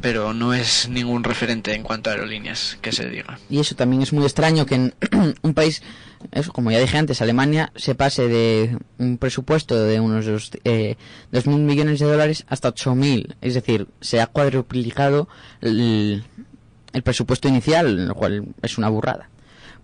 Pero 0.00 0.32
no 0.32 0.54
es 0.54 0.88
ningún 0.88 1.24
referente 1.24 1.74
en 1.74 1.82
cuanto 1.82 2.08
a 2.08 2.12
aerolíneas, 2.12 2.78
que 2.80 2.92
se 2.92 3.08
diga. 3.08 3.36
Y 3.50 3.58
eso 3.58 3.74
también 3.74 4.00
es 4.02 4.12
muy 4.12 4.24
extraño 4.24 4.64
que 4.64 4.76
en 4.76 4.94
un 5.42 5.54
país, 5.54 5.82
eso, 6.30 6.52
como 6.52 6.70
ya 6.70 6.78
dije 6.78 6.96
antes, 6.96 7.20
Alemania, 7.20 7.72
se 7.74 7.96
pase 7.96 8.28
de 8.28 8.78
un 8.98 9.18
presupuesto 9.18 9.74
de 9.82 9.98
unos 9.98 10.24
dos, 10.24 10.52
eh, 10.62 10.94
2.000 11.32 11.58
millones 11.58 11.98
de 11.98 12.06
dólares 12.06 12.44
hasta 12.48 12.72
8.000. 12.72 13.34
Es 13.40 13.54
decir, 13.54 13.88
se 14.00 14.20
ha 14.20 14.28
cuadruplicado 14.28 15.28
el, 15.60 16.22
el 16.92 17.02
presupuesto 17.02 17.48
inicial, 17.48 18.06
lo 18.06 18.14
cual 18.14 18.44
es 18.62 18.78
una 18.78 18.88
burrada. 18.88 19.28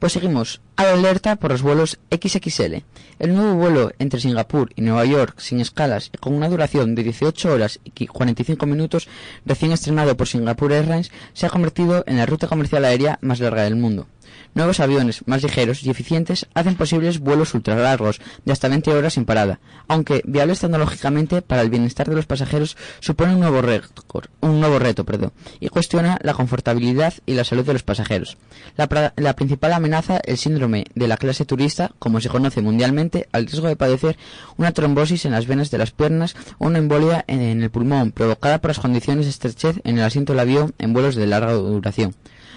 Pues 0.05 0.13
seguimos. 0.13 0.61
Alerta 0.77 1.37
por 1.37 1.51
los 1.53 1.63
vuelos 1.63 1.99
XXL. 2.15 2.83
El 3.19 3.35
nuevo 3.35 3.55
vuelo 3.55 3.91
entre 3.99 4.21
Singapur 4.21 4.69
y 4.77 4.83
Nueva 4.83 5.07
York 5.07 5.37
sin 5.41 5.61
escalas 5.61 6.11
y 6.13 6.19
con 6.19 6.35
una 6.35 6.51
duración 6.51 6.95
de 6.95 7.05
18 7.05 7.51
horas 7.51 7.81
y 7.85 7.91
qui- 7.93 8.09
45 8.09 8.67
minutos 8.67 9.09
recién 9.47 9.73
estrenado 9.73 10.15
por 10.15 10.29
Singapore 10.29 10.77
Airlines 10.77 11.11
se 11.33 11.47
ha 11.47 11.49
convertido 11.49 12.05
en 12.07 12.19
la 12.19 12.27
ruta 12.27 12.49
comercial 12.49 12.85
aérea 12.85 13.19
más 13.23 13.41
larga 13.41 13.63
del 13.63 13.77
mundo. 13.77 14.07
Nuevos 14.55 14.79
aviones 14.79 15.23
más 15.27 15.43
ligeros 15.43 15.83
y 15.83 15.91
eficientes 15.91 16.47
hacen 16.55 16.77
posibles 16.77 17.19
vuelos 17.19 17.55
ultralargos 17.55 18.21
de 18.45 18.53
hasta 18.53 18.69
20 18.69 18.93
horas 18.93 19.15
sin 19.15 19.25
parada, 19.25 19.59
aunque 19.89 20.23
viables 20.25 20.61
tecnológicamente 20.61 21.43
para 21.43 21.63
el 21.63 21.71
bienestar 21.71 22.09
de 22.09 22.15
los 22.15 22.27
pasajeros 22.27 22.77
supone 23.01 23.35
un 23.35 23.41
nuevo 23.41 23.63
récord, 23.63 24.27
un 24.41 24.61
nuevo 24.61 24.79
reto, 24.79 25.05
perdón, 25.05 25.33
y 25.59 25.71
cuestiona 25.71 26.19
la 26.23 26.35
confortabilidad 26.35 27.15
y 27.27 27.35
la 27.35 27.43
salud 27.43 27.67
de 27.67 27.73
los 27.73 27.83
pasajeros. 27.83 28.37
La, 28.77 29.35
principal 29.35 29.73
amenaza, 29.73 30.19
el 30.19 30.39
síndrome 30.39 30.85
de 30.95 31.09
la 31.09 31.17
clase 31.17 31.45
turista, 31.45 31.91
como 31.99 32.21
se 32.21 32.29
conoce 32.29 32.63
mundialmente, 32.63 33.29
al 33.33 33.47
riesgo 33.47 33.67
de 33.67 33.75
padecer 33.75 34.17
una 34.57 34.71
trombosis 34.71 35.25
en 35.25 35.33
las 35.33 35.49
venas 35.49 35.73
de 35.73 35.79
las 35.79 35.91
piernas 35.91 36.37
o 36.59 36.67
una 36.67 36.79
embolia 36.79 37.25
en, 37.27 37.41
en 37.41 37.63
el 37.65 37.71
pulmón 37.71 38.13
provocada 38.13 38.61
por 38.61 38.71
las 38.71 38.79
condiciones 38.79 39.27
de 39.27 39.31
estrechez 39.31 39.81
en 39.83 39.99
el 39.99 40.05
asiento 40.05 40.33
del 40.33 40.41
avión 40.41 40.75
en 40.79 40.93
vuelos 40.93 41.17
de 41.17 41.27
larga 41.27 41.55
duración. 41.55 42.15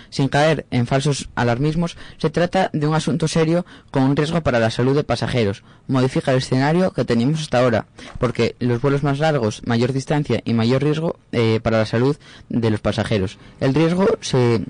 Sin 0.09 0.27
caer 0.29 0.65
en 0.71 0.87
falsos 0.87 1.29
alarmismos, 1.35 1.97
se 2.17 2.29
trata 2.29 2.69
de 2.73 2.87
un 2.87 2.95
asunto 2.95 3.27
serio 3.27 3.65
con 3.91 4.03
un 4.03 4.15
riesgo 4.15 4.41
para 4.41 4.59
la 4.59 4.71
salud 4.71 4.95
de 4.95 5.03
pasajeros. 5.03 5.63
Modifica 5.87 6.31
el 6.31 6.39
escenario 6.39 6.91
que 6.91 7.05
teníamos 7.05 7.41
hasta 7.41 7.59
ahora, 7.59 7.87
porque 8.19 8.55
los 8.59 8.81
vuelos 8.81 9.03
más 9.03 9.19
largos, 9.19 9.61
mayor 9.65 9.93
distancia 9.93 10.41
y 10.45 10.53
mayor 10.53 10.83
riesgo 10.83 11.17
eh, 11.31 11.59
para 11.61 11.79
la 11.79 11.85
salud 11.85 12.17
de 12.49 12.69
los 12.69 12.79
pasajeros. 12.79 13.37
El 13.59 13.73
riesgo 13.73 14.07
se 14.21 14.61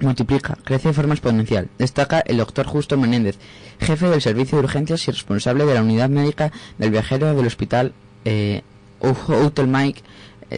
multiplica, 0.00 0.56
crece 0.64 0.88
de 0.88 0.94
forma 0.94 1.14
exponencial, 1.14 1.68
destaca 1.78 2.20
el 2.20 2.38
doctor 2.38 2.66
Justo 2.66 2.96
Menéndez, 2.96 3.38
jefe 3.80 4.08
del 4.08 4.22
servicio 4.22 4.58
de 4.58 4.64
urgencias 4.64 5.06
y 5.06 5.10
responsable 5.10 5.66
de 5.66 5.74
la 5.74 5.82
unidad 5.82 6.08
médica 6.08 6.52
del 6.78 6.90
viajero 6.90 7.34
del 7.34 7.46
hospital 7.46 7.92
eh, 8.24 8.62
Hotel 9.00 9.66
Mike 9.66 10.02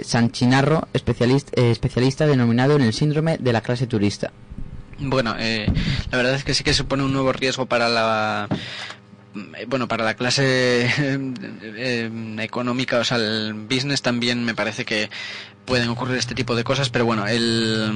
Sanchinarro, 0.04 0.88
especialista, 0.92 1.52
eh, 1.60 1.70
especialista 1.70 2.26
denominado 2.26 2.76
en 2.76 2.82
el 2.82 2.92
síndrome 2.92 3.38
de 3.38 3.52
la 3.52 3.60
clase 3.60 3.86
turista. 3.86 4.32
Bueno, 4.98 5.34
eh, 5.38 5.66
la 6.10 6.16
verdad 6.16 6.34
es 6.34 6.44
que 6.44 6.54
sí 6.54 6.64
que 6.64 6.74
supone 6.74 7.02
un 7.02 7.12
nuevo 7.12 7.32
riesgo 7.32 7.66
para 7.66 7.88
la 7.88 8.48
eh, 9.56 9.66
bueno, 9.66 9.88
para 9.88 10.04
la 10.04 10.14
clase 10.14 10.86
eh, 10.86 10.90
eh, 11.62 12.10
económica, 12.40 12.98
o 12.98 13.04
sea, 13.04 13.16
el 13.16 13.54
business 13.54 14.02
también 14.02 14.44
me 14.44 14.54
parece 14.54 14.84
que 14.84 15.10
pueden 15.64 15.88
ocurrir 15.88 16.16
este 16.16 16.34
tipo 16.34 16.54
de 16.56 16.64
cosas, 16.64 16.90
pero 16.90 17.06
bueno, 17.06 17.26
el 17.26 17.92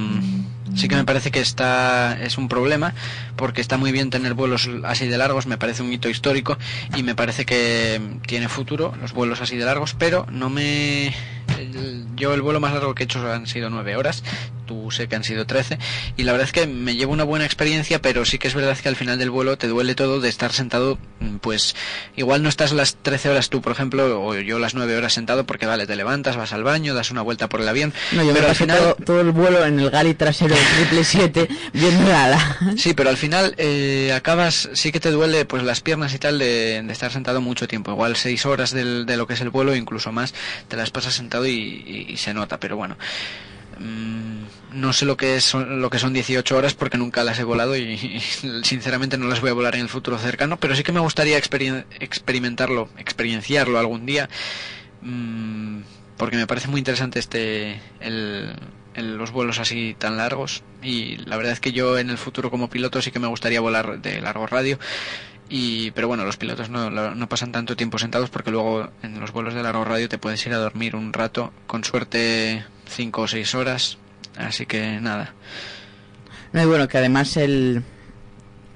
sí 0.75 0.87
que 0.87 0.95
me 0.95 1.03
parece 1.03 1.31
que 1.31 1.41
está 1.41 2.17
es 2.21 2.37
un 2.37 2.47
problema 2.47 2.93
porque 3.35 3.61
está 3.61 3.77
muy 3.77 3.91
bien 3.91 4.09
tener 4.09 4.35
vuelos 4.35 4.69
así 4.83 5.07
de 5.07 5.17
largos, 5.17 5.47
me 5.47 5.57
parece 5.57 5.83
un 5.83 5.91
hito 5.91 6.09
histórico 6.09 6.57
y 6.95 7.03
me 7.03 7.13
parece 7.13 7.45
que 7.45 8.01
tiene 8.25 8.47
futuro 8.47 8.93
los 9.01 9.13
vuelos 9.13 9.41
así 9.41 9.57
de 9.57 9.65
largos, 9.65 9.95
pero 9.95 10.25
no 10.31 10.49
me 10.49 11.13
yo 12.15 12.33
el 12.33 12.41
vuelo 12.41 12.59
más 12.59 12.73
largo 12.73 12.95
que 12.95 13.03
he 13.03 13.05
hecho 13.05 13.31
han 13.31 13.47
sido 13.47 13.69
nueve 13.69 13.95
horas, 13.95 14.23
tú 14.67 14.91
sé 14.91 15.07
que 15.07 15.15
han 15.15 15.23
sido 15.23 15.45
13 15.47 15.79
y 16.17 16.23
la 16.23 16.33
verdad 16.33 16.45
es 16.47 16.51
que 16.53 16.67
me 16.67 16.95
llevo 16.95 17.13
una 17.13 17.23
buena 17.23 17.45
experiencia, 17.45 18.01
pero 18.01 18.25
sí 18.25 18.37
que 18.37 18.47
es 18.47 18.53
verdad 18.53 18.77
que 18.77 18.89
al 18.89 18.95
final 18.95 19.17
del 19.17 19.31
vuelo 19.31 19.57
te 19.57 19.67
duele 19.67 19.95
todo 19.95 20.19
de 20.19 20.29
estar 20.29 20.51
sentado, 20.53 20.99
mm, 21.19 21.37
pues 21.37 21.75
igual 22.15 22.43
no 22.43 22.49
estás 22.49 22.71
las 22.73 22.95
13 22.97 23.29
horas 23.29 23.49
tú, 23.49 23.61
por 23.61 23.71
ejemplo, 23.71 24.21
o 24.21 24.35
yo 24.35 24.59
las 24.59 24.75
9 24.75 24.95
horas 24.95 25.13
sentado 25.13 25.45
porque 25.45 25.65
vale, 25.65 25.87
te 25.87 25.95
levantas, 25.95 26.35
vas 26.37 26.53
al 26.53 26.63
baño, 26.63 26.93
das 26.93 27.09
una 27.09 27.21
vuelta 27.23 27.49
por 27.49 27.61
el 27.61 27.67
avión, 27.69 27.93
No, 28.11 28.21
yo 28.21 28.27
me 28.27 28.33
pero 28.33 28.49
al 28.49 28.55
final 28.55 28.77
todo, 28.77 28.95
todo 29.03 29.21
el 29.21 29.31
vuelo 29.31 29.65
en 29.65 29.79
el 29.79 29.89
gali 29.89 30.13
trasero 30.13 30.53
del 30.53 30.63
777 31.05 31.47
viendo 31.73 32.15
ala. 32.15 32.57
Sí, 32.77 32.93
pero 32.93 33.09
al 33.09 33.17
final 33.17 33.55
eh, 33.57 34.11
acabas, 34.15 34.69
sí 34.73 34.91
que 34.91 34.99
te 34.99 35.11
duele 35.11 35.45
pues 35.45 35.63
las 35.63 35.81
piernas 35.81 36.13
y 36.13 36.19
tal 36.19 36.37
de, 36.39 36.81
de 36.83 36.93
estar 36.93 37.11
sentado 37.11 37.41
mucho 37.41 37.67
tiempo. 37.67 37.91
Igual 37.91 38.15
seis 38.17 38.45
horas 38.45 38.71
del- 38.71 39.05
de 39.05 39.15
lo 39.17 39.25
que 39.27 39.33
es 39.35 39.41
el 39.41 39.49
vuelo, 39.49 39.75
incluso 39.75 40.11
más, 40.11 40.33
te 40.67 40.75
las 40.75 40.91
pasas 40.91 41.13
sentado 41.13 41.45
y, 41.45 41.51
y- 41.53 42.05
y 42.09 42.17
se 42.17 42.33
nota. 42.33 42.59
Pero 42.59 42.75
bueno, 42.77 42.97
mm, 43.79 44.43
no 44.79 44.93
sé 44.93 45.05
lo 45.05 45.17
que, 45.17 45.39
son- 45.41 45.81
lo 45.81 45.89
que 45.89 45.99
son 45.99 46.13
18 46.13 46.55
horas 46.55 46.73
porque 46.73 46.97
nunca 46.97 47.23
las 47.23 47.39
he 47.39 47.43
volado 47.43 47.75
y, 47.75 47.97
sinceramente 48.63 49.17
no 49.17 49.27
las 49.27 49.41
voy 49.41 49.49
a 49.49 49.53
volar 49.53 49.75
en 49.75 49.81
el 49.81 49.89
futuro 49.89 50.17
cercano. 50.17 50.57
Pero 50.57 50.75
sí 50.75 50.83
que 50.83 50.91
me 50.91 50.99
gustaría 50.99 51.37
experien- 51.37 51.85
experimentarlo, 51.99 52.89
experienciarlo 52.97 53.79
algún 53.79 54.05
día. 54.05 54.29
mm, 55.01 55.79
porque 56.17 56.35
me 56.37 56.47
parece 56.47 56.67
muy 56.67 56.79
interesante 56.79 57.19
este 57.19 57.79
el, 57.99 58.55
los 58.95 59.29
vuelos 59.31 59.59
así 59.59 59.95
tan 59.99 60.17
largos 60.17 60.63
y 60.81 61.17
la 61.17 61.37
verdad 61.37 61.53
es 61.53 61.59
que 61.59 61.71
yo 61.71 61.99
en 61.99 62.09
el 62.09 62.17
futuro 62.17 62.49
como 62.49 62.69
piloto 62.69 63.01
sí 63.03 63.11
que 63.11 63.19
me 63.19 63.27
gustaría 63.27 63.61
volar 63.61 64.01
de 64.01 64.19
largo 64.21 64.47
radio 64.47 64.79
y 65.49 65.91
pero 65.91 66.07
bueno 66.07 66.25
los 66.25 66.37
pilotos 66.37 66.69
no, 66.71 66.89
no 66.89 67.29
pasan 67.29 67.51
tanto 67.51 67.75
tiempo 67.75 67.99
sentados 67.99 68.31
porque 68.31 68.49
luego 68.49 68.89
en 69.03 69.19
los 69.19 69.31
vuelos 69.31 69.53
de 69.53 69.61
largo 69.61 69.85
radio 69.85 70.09
te 70.09 70.17
puedes 70.17 70.43
ir 70.47 70.53
a 70.53 70.57
dormir 70.57 70.95
un 70.95 71.13
rato 71.13 71.53
con 71.67 71.83
suerte 71.83 72.65
cinco 72.89 73.21
o 73.21 73.27
seis 73.27 73.53
horas 73.53 73.99
así 74.37 74.65
que 74.65 74.99
nada 75.01 75.33
No, 76.53 76.63
y 76.63 76.65
bueno, 76.65 76.87
que 76.87 76.97
además 76.97 77.37
el, 77.37 77.83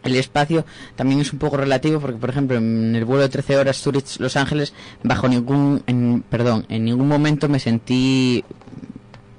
el 0.03 0.15
espacio 0.15 0.65
también 0.95 1.21
es 1.21 1.33
un 1.33 1.39
poco 1.39 1.57
relativo 1.57 1.99
porque, 1.99 2.17
por 2.17 2.29
ejemplo, 2.29 2.57
en 2.57 2.95
el 2.95 3.05
vuelo 3.05 3.23
de 3.23 3.29
13 3.29 3.57
horas 3.57 3.81
Zurich-Los 3.81 4.35
Ángeles, 4.35 4.73
bajo 5.03 5.27
ningún, 5.27 5.83
en, 5.87 6.23
perdón, 6.27 6.65
en 6.69 6.85
ningún 6.85 7.07
momento 7.07 7.47
me 7.49 7.59
sentí 7.59 8.43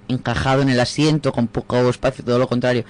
encajado 0.08 0.62
en 0.62 0.68
el 0.68 0.80
asiento 0.80 1.32
con 1.32 1.48
poco 1.48 1.88
espacio, 1.88 2.24
todo 2.24 2.38
lo 2.38 2.48
contrario. 2.48 2.84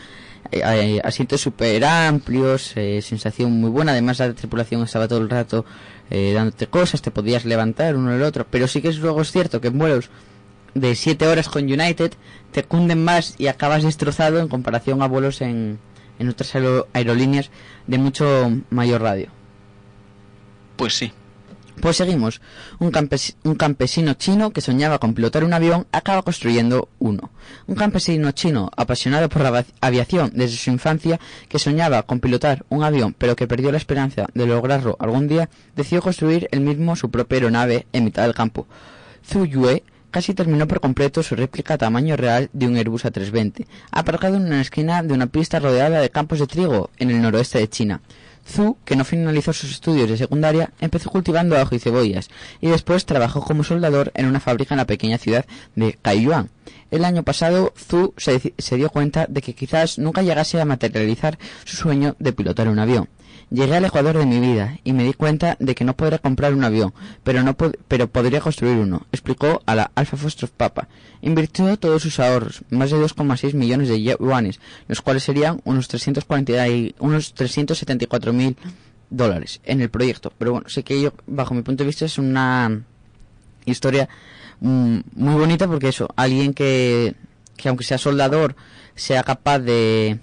Eh, 0.51 0.61
eh, 0.64 1.01
asientos 1.03 1.40
súper 1.40 1.85
amplios, 1.85 2.73
eh, 2.77 3.01
sensación 3.01 3.53
muy 3.53 3.71
buena. 3.71 3.92
Además, 3.92 4.18
la 4.18 4.35
tripulación 4.35 4.83
estaba 4.83 5.09
todo 5.09 5.21
el 5.21 5.31
rato 5.31 5.64
eh, 6.11 6.33
dándote 6.35 6.66
cosas, 6.66 7.01
te 7.01 7.11
podías 7.11 7.45
levantar 7.45 7.97
uno 7.97 8.12
el 8.12 8.23
otro. 8.23 8.47
Pero 8.51 8.68
sí 8.68 8.83
que 8.83 8.88
es 8.88 8.99
luego 8.99 9.23
es 9.23 9.33
cierto 9.33 9.61
que 9.61 9.68
en 9.68 9.79
vuelos 9.79 10.11
de 10.74 10.94
7 10.94 11.26
horas 11.26 11.48
con 11.48 11.64
United 11.64 12.12
te 12.52 12.64
cunden 12.64 13.02
más 13.04 13.35
y 13.38 13.46
acabas 13.48 13.82
destrozado 13.82 14.38
en 14.38 14.48
comparación 14.48 15.02
a 15.02 15.06
vuelos 15.08 15.40
en, 15.40 15.78
en 16.18 16.28
otras 16.28 16.54
aero- 16.54 16.87
aerolíneas 16.92 17.50
de 17.87 17.98
mucho 17.98 18.52
mayor 18.70 19.02
radio. 19.02 19.28
pues 20.76 20.94
sí 20.94 21.12
Pues 21.80 21.96
seguimos. 21.96 22.40
Un, 22.80 22.90
campes- 22.90 23.35
un 23.44 23.54
campesino 23.54 24.12
chino 24.14 24.50
que 24.50 24.61
soñaba 24.61 24.98
con 24.98 25.14
pilotar 25.14 25.42
un 25.42 25.54
avión 25.54 25.87
acaba 25.90 26.22
construyendo 26.22 26.88
uno. 26.98 27.30
Un 27.66 27.74
campesino 27.76 28.30
chino 28.32 28.70
apasionado 28.76 29.28
por 29.30 29.42
la 29.42 29.50
avi- 29.50 29.72
aviación 29.80 30.30
desde 30.35 30.56
su 30.58 30.70
infancia 30.70 31.18
que 31.48 31.58
soñaba 31.58 32.02
con 32.02 32.20
pilotar 32.20 32.64
un 32.68 32.85
avión 32.85 33.14
pero 33.18 33.37
que 33.37 33.46
perdió 33.48 33.72
la 33.72 33.78
esperanza 33.78 34.26
de 34.35 34.46
lograrlo 34.46 34.96
algún 35.00 35.28
día 35.28 35.48
decidió 35.74 36.02
construir 36.02 36.46
él 36.52 36.61
mismo 36.61 36.94
su 36.94 37.11
propia 37.11 37.37
aeronave 37.37 37.87
en 37.92 38.04
mitad 38.04 38.22
del 38.24 38.35
campo. 38.35 38.66
Zhu 39.26 39.46
Yue 39.46 39.82
casi 40.12 40.35
terminó 40.35 40.68
por 40.68 40.81
completo 40.81 41.25
su 41.25 41.35
réplica 41.35 41.75
a 41.75 41.79
tamaño 41.79 42.16
real 42.16 42.51
de 42.53 42.68
un 42.68 42.77
Airbus 42.77 43.07
A320, 43.07 43.66
aparcado 43.90 44.37
en 44.37 44.44
una 44.44 44.61
esquina 44.61 45.03
de 45.03 45.14
una 45.14 45.27
pista 45.27 45.59
rodeada 45.59 46.01
de 46.01 46.11
campos 46.11 46.38
de 46.38 46.46
trigo 46.46 46.90
en 46.98 47.11
el 47.11 47.20
noroeste 47.20 47.59
de 47.59 47.68
China. 47.68 48.03
Zhu, 48.46 48.77
que 48.85 48.96
no 48.96 49.05
finalizó 49.05 49.53
sus 49.53 49.70
estudios 49.70 50.11
de 50.11 50.16
secundaria, 50.16 50.72
empezó 50.81 51.11
cultivando 51.11 51.57
ajo 51.57 51.75
y 51.75 51.79
cebollas 51.79 52.29
y 52.61 52.68
después 52.68 53.07
trabajó 53.07 53.40
como 53.40 53.64
soldador 53.64 54.12
en 54.14 54.27
una 54.27 54.40
fábrica 54.40 54.75
en 54.75 54.79
la 54.79 54.87
pequeña 54.87 55.18
ciudad 55.18 55.46
de 55.77 55.98
Kaiyuan. 56.03 56.51
El 56.90 57.05
año 57.05 57.22
pasado, 57.22 57.72
Zhu 57.77 58.12
se, 58.18 58.53
se 58.59 58.77
dio 58.77 58.90
cuenta 58.90 59.27
de 59.29 59.40
que 59.40 59.55
quizás 59.55 59.98
nunca 59.98 60.22
llegase 60.22 60.61
a 60.61 60.66
materializar 60.66 61.38
su 61.64 61.77
sueño 61.77 62.16
de 62.18 62.33
pilotar 62.33 62.68
un 62.68 62.79
avión. 62.79 63.09
Llegué 63.52 63.76
al 63.76 63.84
ecuador 63.84 64.16
de 64.16 64.24
mi 64.24 64.40
vida 64.40 64.78
y 64.82 64.94
me 64.94 65.04
di 65.04 65.12
cuenta 65.12 65.56
de 65.60 65.74
que 65.74 65.84
no 65.84 65.94
podré 65.94 66.18
comprar 66.18 66.54
un 66.54 66.64
avión, 66.64 66.94
pero 67.22 67.42
no 67.42 67.54
pero 67.54 68.08
podría 68.08 68.40
construir 68.40 68.78
uno, 68.78 69.06
explicó 69.12 69.60
a 69.66 69.74
la 69.74 69.90
Alpha 69.94 70.16
Foster 70.16 70.48
Papa. 70.48 70.88
Invirtió 71.20 71.76
todos 71.76 72.00
sus 72.02 72.18
ahorros, 72.18 72.62
más 72.70 72.90
de 72.90 72.96
2,6 72.96 73.52
millones 73.52 73.88
de 73.90 74.00
yuanes, 74.02 74.58
los 74.88 75.02
cuales 75.02 75.22
serían 75.24 75.60
unos 75.64 75.86
340 75.88 76.66
y- 76.68 76.94
unos 76.98 77.34
374 77.34 78.32
mil 78.32 78.56
dólares 79.10 79.60
en 79.64 79.82
el 79.82 79.90
proyecto. 79.90 80.32
Pero 80.38 80.52
bueno, 80.52 80.68
sé 80.70 80.82
que 80.82 80.94
ello, 80.94 81.12
bajo 81.26 81.52
mi 81.52 81.60
punto 81.60 81.84
de 81.84 81.88
vista, 81.88 82.06
es 82.06 82.16
una 82.16 82.80
historia 83.66 84.08
mm, 84.60 84.98
muy 85.14 85.34
bonita 85.34 85.66
porque 85.68 85.88
eso, 85.88 86.08
alguien 86.16 86.54
que, 86.54 87.14
que 87.58 87.68
aunque 87.68 87.84
sea 87.84 87.98
soldador, 87.98 88.56
sea 88.94 89.22
capaz 89.24 89.58
de, 89.58 90.18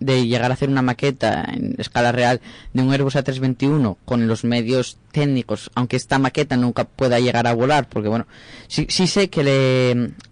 de 0.00 0.26
llegar 0.26 0.50
a 0.50 0.54
hacer 0.54 0.68
una 0.68 0.82
maqueta 0.82 1.44
en 1.52 1.74
escala 1.78 2.12
real 2.12 2.40
de 2.72 2.82
un 2.82 2.92
Airbus 2.92 3.16
A321 3.16 3.96
con 4.04 4.26
los 4.28 4.44
medios 4.44 4.98
técnicos, 5.12 5.70
aunque 5.74 5.96
esta 5.96 6.18
maqueta 6.18 6.56
nunca 6.56 6.84
pueda 6.84 7.20
llegar 7.20 7.46
a 7.46 7.54
volar, 7.54 7.88
porque 7.88 8.08
bueno, 8.08 8.26
sí, 8.68 8.86
sí 8.88 9.06
sé 9.06 9.28
que 9.28 9.42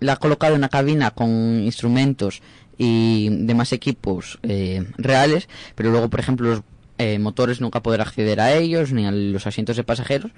le, 0.00 0.10
ha 0.10 0.16
colocado 0.16 0.54
una 0.54 0.68
cabina 0.68 1.10
con 1.10 1.28
instrumentos 1.62 2.42
y 2.78 3.28
demás 3.30 3.72
equipos 3.72 4.38
eh, 4.42 4.84
reales, 4.98 5.48
pero 5.74 5.90
luego, 5.90 6.10
por 6.10 6.20
ejemplo, 6.20 6.48
los 6.48 6.62
eh, 6.98 7.18
motores 7.18 7.60
nunca 7.60 7.82
podrá 7.82 8.04
acceder 8.04 8.40
a 8.40 8.54
ellos, 8.54 8.92
ni 8.92 9.06
a 9.06 9.10
los 9.10 9.46
asientos 9.46 9.76
de 9.76 9.84
pasajeros. 9.84 10.30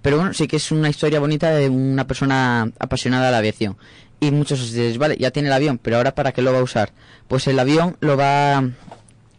Pero 0.00 0.16
bueno, 0.16 0.32
sí 0.32 0.46
que 0.46 0.56
es 0.56 0.70
una 0.70 0.88
historia 0.88 1.18
bonita 1.18 1.50
de 1.50 1.68
una 1.68 2.06
persona 2.06 2.70
apasionada 2.78 3.26
de 3.26 3.32
la 3.32 3.38
aviación. 3.38 3.76
Y 4.20 4.30
muchos 4.30 4.60
os 4.60 4.98
vale, 4.98 5.16
ya 5.18 5.30
tiene 5.30 5.48
el 5.48 5.54
avión, 5.54 5.78
pero 5.78 5.96
ahora 5.96 6.14
¿para 6.14 6.32
qué 6.32 6.42
lo 6.42 6.52
va 6.52 6.58
a 6.58 6.62
usar? 6.62 6.92
Pues 7.28 7.46
el 7.46 7.58
avión 7.58 7.96
lo 8.00 8.16
va 8.16 8.58
a 8.58 8.64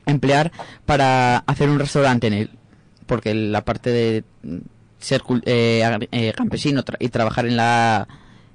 emplear 0.06 0.52
para 0.86 1.38
hacer 1.40 1.70
un 1.70 1.80
restaurante 1.80 2.28
en 2.28 2.34
él. 2.34 2.50
Porque 3.06 3.34
la 3.34 3.66
parte 3.66 3.90
de 3.92 4.24
ser 5.00 5.22
eh, 5.46 6.08
eh, 6.12 6.34
campesino 6.36 6.84
y 7.00 7.10
trabajar 7.10 7.46
en 7.46 7.58
la, 7.58 8.08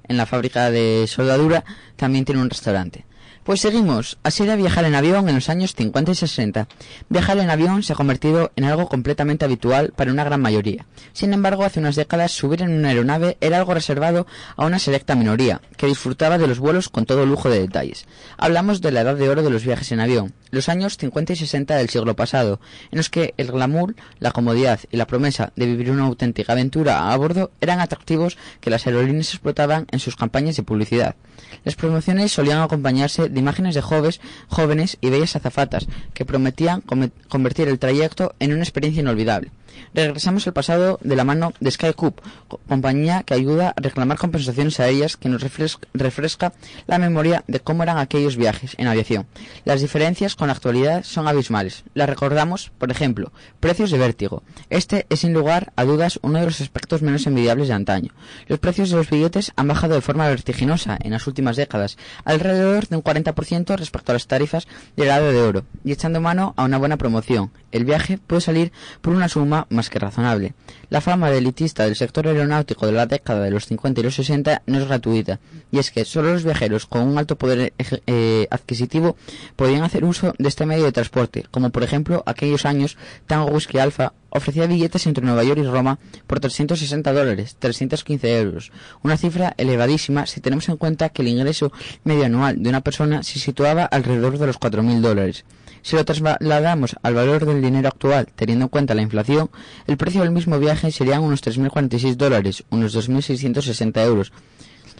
en 0.07 0.17
la 0.17 0.25
fábrica 0.25 0.71
de 0.71 1.05
soldadura 1.07 1.63
también 1.95 2.25
tiene 2.25 2.41
un 2.41 2.49
restaurante. 2.49 3.05
Pues 3.45 3.61
seguimos. 3.61 4.17
Así 4.23 4.41
era 4.41 4.55
viajar 4.55 4.85
en 4.85 4.95
avión 4.95 5.29
en 5.29 5.35
los 5.35 5.49
años 5.49 5.75
50 5.75 6.13
y 6.13 6.15
60. 6.15 6.67
Viajar 7.09 7.37
en 7.37 7.51
avión 7.51 7.83
se 7.83 7.93
ha 7.93 7.95
convertido 7.95 8.51
en 8.55 8.63
algo 8.63 8.89
completamente 8.89 9.45
habitual 9.45 9.93
para 9.95 10.11
una 10.11 10.23
gran 10.23 10.41
mayoría. 10.41 10.87
Sin 11.13 11.31
embargo, 11.31 11.63
hace 11.63 11.79
unas 11.79 11.95
décadas 11.95 12.31
subir 12.31 12.63
en 12.63 12.71
una 12.71 12.89
aeronave 12.89 13.37
era 13.41 13.57
algo 13.57 13.75
reservado 13.75 14.25
a 14.57 14.65
una 14.65 14.79
selecta 14.79 15.13
minoría, 15.13 15.61
que 15.77 15.85
disfrutaba 15.85 16.39
de 16.39 16.47
los 16.47 16.57
vuelos 16.57 16.89
con 16.89 17.05
todo 17.05 17.27
lujo 17.27 17.51
de 17.51 17.59
detalles. 17.59 18.07
Hablamos 18.35 18.81
de 18.81 18.91
la 18.91 19.01
edad 19.01 19.15
de 19.15 19.29
oro 19.29 19.43
de 19.43 19.51
los 19.51 19.63
viajes 19.63 19.91
en 19.91 19.99
avión, 19.99 20.33
los 20.49 20.67
años 20.67 20.97
50 20.97 21.33
y 21.33 21.35
60 21.35 21.75
del 21.75 21.89
siglo 21.89 22.15
pasado, 22.15 22.59
en 22.89 22.97
los 22.97 23.11
que 23.11 23.35
el 23.37 23.51
glamour, 23.51 23.93
la 24.17 24.31
comodidad 24.31 24.79
y 24.89 24.97
la 24.97 25.05
promesa 25.05 25.51
de 25.55 25.67
vivir 25.67 25.91
una 25.91 26.05
auténtica 26.05 26.53
aventura 26.53 27.11
a 27.11 27.17
bordo 27.17 27.51
eran 27.61 27.79
atractivos 27.79 28.39
que 28.59 28.71
las 28.71 28.87
aerolíneas 28.87 29.29
explotaban 29.29 29.85
en 29.91 29.99
sus 29.99 30.15
campañas 30.15 30.55
de 30.55 30.63
publicidad. 30.63 31.15
Las 31.63 31.75
promociones 31.75 32.31
solían 32.31 32.61
acompañarse 32.61 33.29
de 33.35 33.41
imágenes 33.41 33.75
de 33.75 33.81
jóvenes, 33.81 34.19
jóvenes 34.47 34.97
y 35.01 35.11
bellas 35.11 35.35
azafatas 35.35 35.85
que 36.15 36.25
prometían 36.25 36.81
convertir 37.27 37.67
el 37.67 37.77
trayecto 37.77 38.33
en 38.39 38.53
una 38.53 38.63
experiencia 38.63 39.01
inolvidable. 39.01 39.51
Regresamos 39.93 40.45
al 40.47 40.53
pasado 40.53 40.99
de 41.03 41.15
la 41.15 41.23
mano 41.23 41.53
de 41.59 41.71
SkyCoop, 41.71 42.19
co- 42.47 42.59
compañía 42.67 43.23
que 43.23 43.33
ayuda 43.33 43.69
a 43.75 43.81
reclamar 43.81 44.17
compensaciones 44.17 44.79
aéreas 44.79 45.17
que 45.17 45.29
nos 45.29 45.41
refres- 45.43 45.79
refresca 45.93 46.53
la 46.87 46.97
memoria 46.97 47.43
de 47.47 47.59
cómo 47.59 47.83
eran 47.83 47.97
aquellos 47.97 48.35
viajes 48.35 48.75
en 48.77 48.87
aviación. 48.87 49.25
Las 49.63 49.81
diferencias 49.81 50.35
con 50.35 50.47
la 50.47 50.53
actualidad 50.53 51.03
son 51.03 51.27
abismales. 51.27 51.83
Las 51.93 52.09
recordamos, 52.09 52.71
por 52.77 52.91
ejemplo, 52.91 53.31
precios 53.59 53.91
de 53.91 53.97
vértigo. 53.97 54.43
Este 54.69 55.05
es 55.09 55.19
sin 55.21 55.33
lugar 55.33 55.71
a 55.75 55.83
dudas 55.85 56.19
uno 56.21 56.39
de 56.39 56.45
los 56.45 56.61
aspectos 56.61 57.01
menos 57.01 57.25
envidiables 57.27 57.67
de 57.67 57.73
antaño. 57.73 58.11
Los 58.47 58.59
precios 58.59 58.89
de 58.89 58.97
los 58.97 59.09
billetes 59.09 59.51
han 59.55 59.67
bajado 59.67 59.95
de 59.95 60.01
forma 60.01 60.27
vertiginosa 60.27 60.97
en 61.01 61.11
las 61.11 61.27
últimas 61.27 61.55
décadas, 61.55 61.97
alrededor 62.23 62.87
de 62.87 62.95
un 62.97 63.03
40% 63.03 63.75
respecto 63.77 64.11
a 64.11 64.15
las 64.15 64.27
tarifas 64.27 64.67
del 64.95 65.05
grado 65.07 65.31
de 65.31 65.41
oro, 65.41 65.65
y 65.83 65.91
echando 65.91 66.21
mano 66.21 66.53
a 66.57 66.63
una 66.65 66.77
buena 66.77 66.97
promoción. 66.97 67.51
El 67.71 67.85
viaje 67.85 68.17
puede 68.17 68.41
salir 68.41 68.71
por 69.01 69.13
una 69.13 69.29
suma 69.29 69.64
más 69.69 69.89
que 69.89 69.99
razonable. 69.99 70.53
La 70.89 71.01
fama 71.01 71.29
de 71.29 71.39
elitista 71.39 71.85
del 71.85 71.95
sector 71.95 72.27
aeronáutico 72.27 72.85
de 72.85 72.91
la 72.91 73.05
década 73.05 73.43
de 73.43 73.51
los 73.51 73.65
50 73.65 73.99
y 73.99 74.03
los 74.03 74.15
60 74.15 74.63
no 74.65 74.77
es 74.77 74.87
gratuita, 74.87 75.39
y 75.71 75.79
es 75.79 75.91
que 75.91 76.05
solo 76.05 76.33
los 76.33 76.43
viajeros 76.43 76.85
con 76.85 77.01
un 77.01 77.17
alto 77.17 77.37
poder 77.37 77.73
eh, 78.07 78.47
adquisitivo 78.49 79.15
podían 79.55 79.83
hacer 79.83 80.05
uso 80.05 80.33
de 80.37 80.49
este 80.49 80.65
medio 80.65 80.85
de 80.85 80.91
transporte, 80.91 81.45
como 81.51 81.69
por 81.69 81.83
ejemplo 81.83 82.23
aquellos 82.25 82.65
años 82.65 82.97
Tango 83.27 83.51
Whisky 83.51 83.79
Alpha 83.79 84.13
ofrecía 84.29 84.67
billetes 84.67 85.07
entre 85.07 85.23
Nueva 85.23 85.43
York 85.43 85.59
y 85.63 85.67
Roma 85.67 85.97
por 86.27 86.39
360 86.39 87.13
dólares, 87.13 87.55
315 87.59 88.39
euros, 88.39 88.71
una 89.01 89.17
cifra 89.17 89.53
elevadísima 89.57 90.25
si 90.25 90.41
tenemos 90.41 90.67
en 90.69 90.77
cuenta 90.77 91.09
que 91.09 91.21
el 91.21 91.29
ingreso 91.29 91.71
medio 92.03 92.25
anual 92.25 92.61
de 92.61 92.69
una 92.69 92.81
persona 92.81 93.23
se 93.23 93.39
situaba 93.39 93.85
alrededor 93.85 94.37
de 94.37 94.47
los 94.47 94.59
4.000 94.59 95.01
dólares. 95.01 95.45
Si 95.85 95.95
lo 95.95 96.03
trasladamos 96.03 96.95
al 97.03 97.13
valor 97.13 97.45
del 97.45 97.61
dinero 97.61 97.89
actual, 97.89 98.25
teniendo 98.35 98.65
en 98.65 98.69
cuenta 98.69 98.95
la 98.95 99.03
inflación, 99.03 99.51
el 99.85 99.97
precio 99.97 100.21
del 100.21 100.31
mismo 100.31 100.57
viaje 100.57 100.91
serían 100.91 101.21
unos 101.21 101.43
3.046 101.43 102.15
dólares, 102.15 102.63
unos 102.71 102.95
2.660 102.97 104.03
euros. 104.03 104.33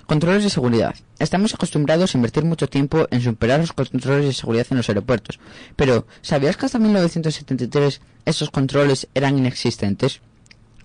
Controles 0.06 0.44
de 0.44 0.52
seguridad. 0.52 0.94
Estamos 1.18 1.56
acostumbrados 1.56 2.14
a 2.14 2.20
invertir 2.20 2.46
mucho 2.46 2.70
tiempo 2.70 3.08
en 3.10 3.24
superar 3.24 3.62
los 3.62 3.74
controles 3.74 4.26
de 4.26 4.34
seguridad 4.34 4.68
en 4.70 4.78
los 4.78 4.88
aeropuertos. 4.88 5.40
Pero, 5.76 6.06
¿sabías 6.22 6.56
que 6.56 6.68
hasta 6.68 6.78
1973 6.78 8.02
esos 8.26 8.52
controles 8.52 9.08
eran 9.16 9.40
inexistentes? 9.40 10.22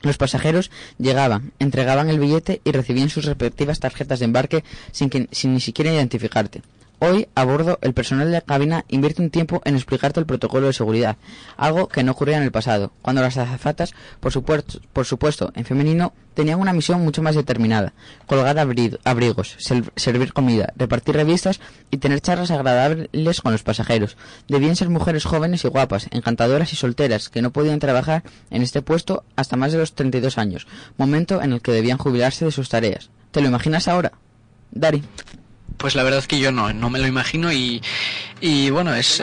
Los 0.00 0.16
pasajeros 0.16 0.70
llegaban, 0.96 1.52
entregaban 1.58 2.08
el 2.08 2.18
billete 2.18 2.62
y 2.64 2.72
recibían 2.72 3.10
sus 3.10 3.26
respectivas 3.26 3.80
tarjetas 3.80 4.20
de 4.20 4.24
embarque 4.24 4.64
sin, 4.92 5.10
que, 5.10 5.28
sin 5.30 5.52
ni 5.52 5.60
siquiera 5.60 5.92
identificarte. 5.92 6.62
Hoy, 7.02 7.28
a 7.34 7.44
bordo, 7.44 7.78
el 7.80 7.94
personal 7.94 8.26
de 8.26 8.32
la 8.34 8.40
cabina 8.42 8.84
invierte 8.88 9.22
un 9.22 9.30
tiempo 9.30 9.62
en 9.64 9.74
explicarte 9.74 10.20
el 10.20 10.26
protocolo 10.26 10.66
de 10.66 10.74
seguridad, 10.74 11.16
algo 11.56 11.88
que 11.88 12.02
no 12.04 12.12
ocurría 12.12 12.36
en 12.36 12.42
el 12.42 12.52
pasado, 12.52 12.92
cuando 13.00 13.22
las 13.22 13.38
azafatas, 13.38 13.94
por 14.20 14.32
supuesto, 14.32 14.80
por 14.92 15.06
supuesto 15.06 15.50
en 15.56 15.64
femenino, 15.64 16.12
tenían 16.34 16.60
una 16.60 16.74
misión 16.74 17.00
mucho 17.02 17.22
más 17.22 17.34
determinada, 17.34 17.94
colgar 18.26 18.54
abri- 18.58 18.98
abrigos, 19.04 19.56
servir 19.96 20.32
comida, 20.34 20.74
repartir 20.76 21.14
revistas 21.16 21.58
y 21.90 21.96
tener 21.96 22.20
charlas 22.20 22.50
agradables 22.50 23.40
con 23.40 23.52
los 23.52 23.62
pasajeros. 23.62 24.18
Debían 24.46 24.76
ser 24.76 24.90
mujeres 24.90 25.24
jóvenes 25.24 25.64
y 25.64 25.68
guapas, 25.68 26.06
encantadoras 26.10 26.70
y 26.74 26.76
solteras, 26.76 27.30
que 27.30 27.40
no 27.40 27.50
podían 27.50 27.78
trabajar 27.78 28.24
en 28.50 28.60
este 28.60 28.82
puesto 28.82 29.24
hasta 29.36 29.56
más 29.56 29.72
de 29.72 29.78
los 29.78 29.94
32 29.94 30.36
años, 30.36 30.66
momento 30.98 31.40
en 31.40 31.54
el 31.54 31.62
que 31.62 31.72
debían 31.72 31.96
jubilarse 31.96 32.44
de 32.44 32.52
sus 32.52 32.68
tareas. 32.68 33.08
¿Te 33.30 33.40
lo 33.40 33.48
imaginas 33.48 33.88
ahora? 33.88 34.12
Dari. 34.72 35.02
Pues 35.80 35.94
la 35.94 36.02
verdad 36.02 36.18
es 36.18 36.26
que 36.28 36.38
yo 36.38 36.52
no, 36.52 36.74
no 36.74 36.90
me 36.90 36.98
lo 36.98 37.06
imagino 37.06 37.50
y, 37.50 37.80
y 38.40 38.68
bueno, 38.68 38.94
es... 38.94 39.22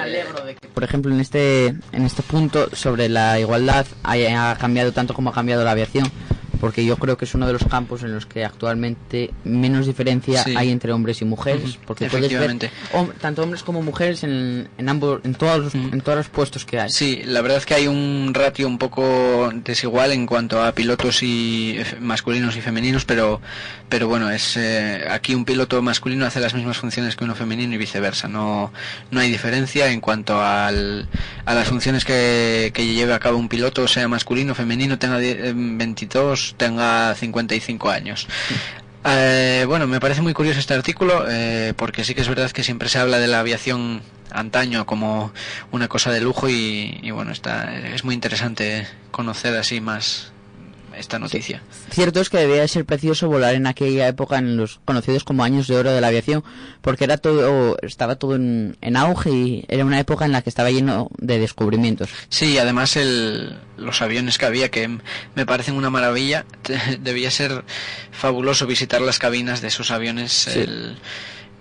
por 0.73 0.83
ejemplo, 0.83 1.13
en 1.13 1.19
este, 1.19 1.67
en 1.67 2.03
este 2.03 2.23
punto 2.23 2.75
sobre 2.75 3.09
la 3.09 3.39
igualdad 3.39 3.85
haya 4.01 4.55
cambiado 4.55 4.91
tanto 4.91 5.13
como 5.13 5.29
ha 5.29 5.33
cambiado 5.33 5.63
la 5.63 5.71
aviación, 5.71 6.11
porque 6.57 6.85
yo 6.85 6.97
creo 6.97 7.17
que 7.17 7.25
es 7.25 7.33
uno 7.33 7.47
de 7.47 7.53
los 7.53 7.63
campos 7.65 8.03
en 8.03 8.13
los 8.13 8.25
que 8.25 8.45
actualmente 8.45 9.31
menos 9.43 9.85
diferencia 9.85 10.43
hay 10.55 10.71
entre 10.71 10.91
hombres 10.91 11.21
y 11.21 11.25
mujeres, 11.25 11.77
porque 11.85 12.09
puedes 12.09 12.31
ver 12.31 12.71
tanto 13.19 13.43
hombres 13.43 13.63
como 13.63 13.81
mujeres 13.81 14.23
en, 14.23 14.69
en 14.77 14.89
ambos 14.89 15.21
en 15.23 15.35
todos 15.35 15.59
los, 15.59 15.75
en 15.75 16.01
todos 16.01 16.17
los 16.17 16.29
puestos 16.29 16.65
que 16.65 16.79
hay. 16.79 16.89
Sí, 16.89 17.21
la 17.25 17.41
verdad 17.41 17.57
es 17.57 17.65
que 17.65 17.73
hay 17.73 17.87
un 17.87 18.31
ratio 18.33 18.67
un 18.67 18.77
poco 18.77 19.51
desigual 19.53 20.11
en 20.11 20.25
cuanto 20.25 20.63
a 20.63 20.71
pilotos 20.73 21.23
y 21.23 21.79
masculinos 21.99 22.55
y 22.55 22.61
femeninos, 22.61 23.05
pero 23.05 23.41
pero 23.89 24.07
bueno, 24.07 24.29
es 24.29 24.57
eh, 24.57 25.05
aquí 25.09 25.33
un 25.33 25.45
piloto 25.45 25.81
masculino 25.81 26.25
hace 26.25 26.39
las 26.39 26.53
mismas 26.53 26.77
funciones 26.77 27.15
que 27.15 27.23
uno 27.23 27.35
femenino 27.35 27.73
y 27.73 27.77
viceversa, 27.77 28.27
no 28.27 28.71
no 29.11 29.19
hay 29.19 29.31
diferencia 29.31 29.91
en 29.91 30.01
cuanto 30.01 30.41
al, 30.41 31.07
a 31.45 31.53
las 31.53 31.67
funciones 31.67 32.05
que, 32.05 32.71
que 32.73 32.85
lleve 32.85 33.13
a 33.13 33.19
cabo 33.19 33.37
un 33.37 33.49
piloto, 33.49 33.87
sea 33.87 34.07
masculino, 34.07 34.55
femenino, 34.55 34.99
tenga 34.99 35.17
22 35.17 36.46
tenga 36.55 37.13
55 37.15 37.89
años. 37.89 38.27
Eh, 39.05 39.65
bueno, 39.67 39.87
me 39.87 39.99
parece 39.99 40.21
muy 40.21 40.33
curioso 40.33 40.59
este 40.59 40.73
artículo 40.73 41.25
eh, 41.29 41.73
porque 41.77 42.03
sí 42.03 42.13
que 42.13 42.21
es 42.21 42.27
verdad 42.27 42.51
que 42.51 42.63
siempre 42.63 42.89
se 42.89 42.99
habla 42.99 43.19
de 43.19 43.27
la 43.27 43.39
aviación 43.39 44.01
antaño 44.31 44.85
como 44.85 45.31
una 45.71 45.87
cosa 45.87 46.11
de 46.11 46.19
lujo 46.19 46.49
y, 46.49 46.99
y 47.01 47.11
bueno, 47.11 47.31
está, 47.31 47.73
es 47.77 48.03
muy 48.03 48.15
interesante 48.15 48.87
conocer 49.11 49.55
así 49.55 49.79
más 49.79 50.33
esta 50.97 51.19
noticia. 51.19 51.61
Cierto 51.91 52.19
es 52.21 52.29
que 52.29 52.37
debía 52.37 52.61
de 52.61 52.67
ser 52.67 52.85
precioso 52.85 53.27
volar 53.27 53.55
en 53.55 53.67
aquella 53.67 54.07
época 54.07 54.37
en 54.37 54.57
los 54.57 54.79
conocidos 54.85 55.23
como 55.23 55.43
años 55.43 55.67
de 55.67 55.75
oro 55.77 55.91
de 55.91 56.01
la 56.01 56.07
aviación, 56.07 56.43
porque 56.81 57.03
era 57.05 57.17
todo, 57.17 57.77
estaba 57.81 58.15
todo 58.15 58.35
en, 58.35 58.77
en 58.81 58.97
auge 58.97 59.29
y 59.31 59.65
era 59.67 59.85
una 59.85 59.99
época 59.99 60.25
en 60.25 60.31
la 60.31 60.41
que 60.41 60.49
estaba 60.49 60.71
lleno 60.71 61.09
de 61.17 61.39
descubrimientos. 61.39 62.09
Sí, 62.29 62.57
además 62.57 62.95
el, 62.97 63.57
los 63.77 64.01
aviones 64.01 64.37
que 64.37 64.45
había 64.45 64.69
que 64.69 64.97
me 65.35 65.45
parecen 65.45 65.75
una 65.75 65.89
maravilla. 65.89 66.45
Debía 66.99 67.31
ser 67.31 67.63
fabuloso 68.11 68.65
visitar 68.67 69.01
las 69.01 69.19
cabinas 69.19 69.61
de 69.61 69.67
esos 69.69 69.91
aviones, 69.91 70.31
Sí. 70.31 70.59
el, 70.59 70.97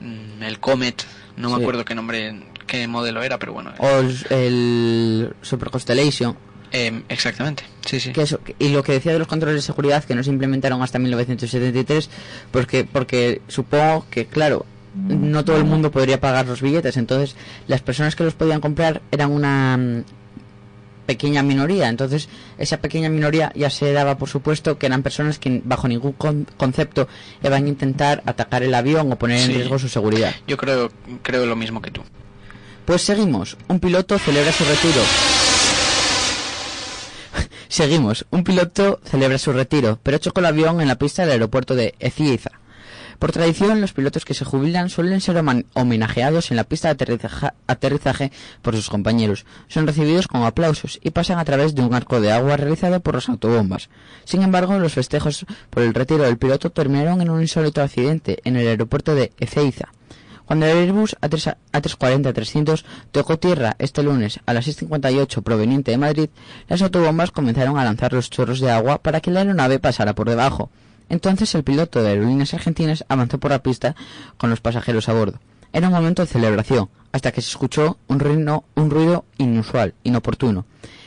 mm, 0.01 0.43
el 0.43 0.61
Comet, 0.61 1.05
no 1.37 1.51
me 1.51 1.57
Sí. 1.57 1.63
acuerdo 1.63 1.85
qué 1.85 1.95
nombre, 1.95 2.41
qué 2.67 2.87
modelo 2.89 3.23
era, 3.23 3.39
pero 3.39 3.53
bueno. 3.53 3.73
O 3.79 3.89
el, 3.89 4.17
el 4.31 5.35
Super 5.43 5.71
Constellation. 5.71 6.37
Eh, 6.79 7.03
exactamente, 7.09 7.63
sí, 7.87 7.99
sí. 8.01 8.13
que 8.13 8.23
eso, 8.23 8.39
y 8.59 8.69
lo 8.69 8.83
que 8.83 8.93
decía 8.93 9.13
de 9.13 9.19
los 9.19 9.29
controles 9.29 9.57
de 9.57 9.63
seguridad 9.63 10.05
que 10.05 10.15
no 10.15 10.23
se 10.23 10.29
implementaron 10.31 10.83
hasta 10.83 10.99
1973 10.99 12.11
porque 12.51 12.85
porque 12.85 13.41
supongo 13.49 14.05
que 14.11 14.27
claro 14.27 14.67
no 14.95 15.45
todo 15.45 15.57
el 15.57 15.65
mundo 15.65 15.91
podría 15.91 16.21
pagar 16.21 16.47
los 16.47 16.61
billetes 16.61 16.97
entonces 16.97 17.35
las 17.67 17.81
personas 17.81 18.15
que 18.17 18.25
los 18.25 18.35
podían 18.35 18.61
comprar 18.61 19.01
eran 19.11 19.31
una 19.31 19.77
mm, 19.77 20.05
pequeña 21.07 21.43
minoría 21.43 21.89
entonces 21.89 22.29
esa 22.59 22.79
pequeña 22.79 23.09
minoría 23.09 23.53
ya 23.55 23.71
se 23.71 23.93
daba 23.93 24.19
por 24.19 24.29
supuesto 24.29 24.77
que 24.77 24.87
eran 24.87 25.03
personas 25.03 25.39
que 25.39 25.63
bajo 25.65 25.87
ningún 25.89 26.13
con- 26.13 26.47
concepto 26.57 27.09
iban 27.45 27.65
a 27.65 27.69
intentar 27.69 28.23
atacar 28.27 28.63
el 28.65 28.75
avión 28.75 29.11
o 29.13 29.17
poner 29.17 29.39
en 29.39 29.47
Sí. 29.47 29.53
riesgo 29.55 29.79
su 29.79 29.89
seguridad 29.89 30.35
Yo 30.49 30.57
creo, 30.57 30.91
creo 31.23 31.47
lo 31.47 31.57
mismo 31.57 31.81
que 31.81 31.91
tú. 31.91 32.03
pues 32.85 33.03
seguimos. 33.03 33.57
Un 33.69 33.81
piloto 33.81 34.19
celebra 34.19 34.53
su 34.53 34.65
retiro. 34.65 35.01
Seguimos. 37.69 38.27
Un 38.31 38.45
piloto 38.45 39.01
celebra 39.05 39.39
su 39.39 39.53
retiro, 39.53 39.99
pero 40.03 40.19
chocó 40.19 40.41
el 40.41 40.47
avión 40.47 40.81
en 40.81 40.89
la 40.89 40.97
pista 40.97 41.23
del 41.23 41.33
aeropuerto 41.33 41.75
de 41.75 41.95
Ezeiza. 41.99 42.51
Por 43.19 43.33
tradición, 43.33 43.81
los 43.81 43.95
pilotos 43.95 44.25
que 44.25 44.35
se 44.35 44.45
jubilan 44.45 44.91
suelen 44.91 45.23
ser 45.23 45.43
homenajeados 45.73 46.51
en 46.51 46.57
la 46.59 46.65
pista 46.65 46.93
de 46.93 47.19
aterrizaje, 47.67 48.33
por 48.61 48.77
sus 48.77 48.91
compañeros. 48.91 49.47
Son 49.69 49.87
recibidos 49.87 50.29
con 50.29 50.43
aplausos 50.43 50.99
y 51.03 51.11
pasan 51.11 51.39
a 51.39 51.45
través 51.45 51.75
de 51.75 51.83
un 51.83 51.95
arco 51.95 52.21
de 52.21 52.33
agua 52.33 52.59
realizado 52.59 53.01
por 53.01 53.15
los 53.15 53.29
autobombas. 53.29 53.89
Sin 54.25 54.43
embargo, 54.43 54.79
los 54.79 54.93
festejos 54.93 55.47
por 55.71 55.83
el 55.83 55.95
retiro 55.95 56.25
del 56.25 56.37
piloto 56.37 56.71
terminaron 56.71 57.23
en 57.23 57.31
un 57.31 57.41
insólito 57.41 57.83
accidente 57.83 58.41
en 58.45 58.57
el 58.57 58.69
aeropuerto 58.69 59.15
de 59.15 59.33
Ezeiza. 59.39 59.89
Cuando 60.47 60.67
el 60.67 60.79
Airbus 60.79 61.17
A3 61.21 61.57
A340-300 61.73 62.85
tocó 63.11 63.39
tierra 63.39 63.75
este 63.79 64.03
lunes 64.03 64.41
a 64.47 64.55
las 64.55 64.67
6.58 64.69 65.43
proveniente 65.43 65.91
de 65.91 65.99
Madrid, 65.99 66.29
las 66.69 66.83
autobombas 66.83 67.33
comenzaron 67.33 67.79
a 67.79 67.85
lanzar 67.85 68.13
los 68.13 68.31
chorros 68.31 68.61
de 68.61 68.71
agua 68.71 68.99
para 68.99 69.21
que 69.21 69.33
la 69.33 69.41
aeronave 69.41 69.81
pasara 69.81 70.15
por 70.15 70.29
debajo. 70.29 70.71
Entonces 71.09 71.55
el 71.55 71.65
piloto 71.65 72.03
de 72.03 72.11
aerolíneas 72.11 72.55
argentinas 72.55 73.05
avanzó 73.09 73.39
por 73.39 73.51
la 73.51 73.63
pista 73.63 73.97
con 74.37 74.51
los 74.51 74.61
pasajeros 74.61 75.09
a 75.09 75.15
bordo. 75.15 75.41
Era 75.73 75.89
un 75.89 75.95
momento 75.95 76.23
de 76.23 76.29
celebración, 76.29 76.89
hasta 77.13 77.33
que 77.33 77.43
se 77.43 77.51
escuchó 77.51 77.99
un 78.07 78.21
ruido, 78.21 78.65
un 78.77 78.91
ruido 78.91 79.25
inusual, 79.39 79.95
inoportuno. 80.05 80.65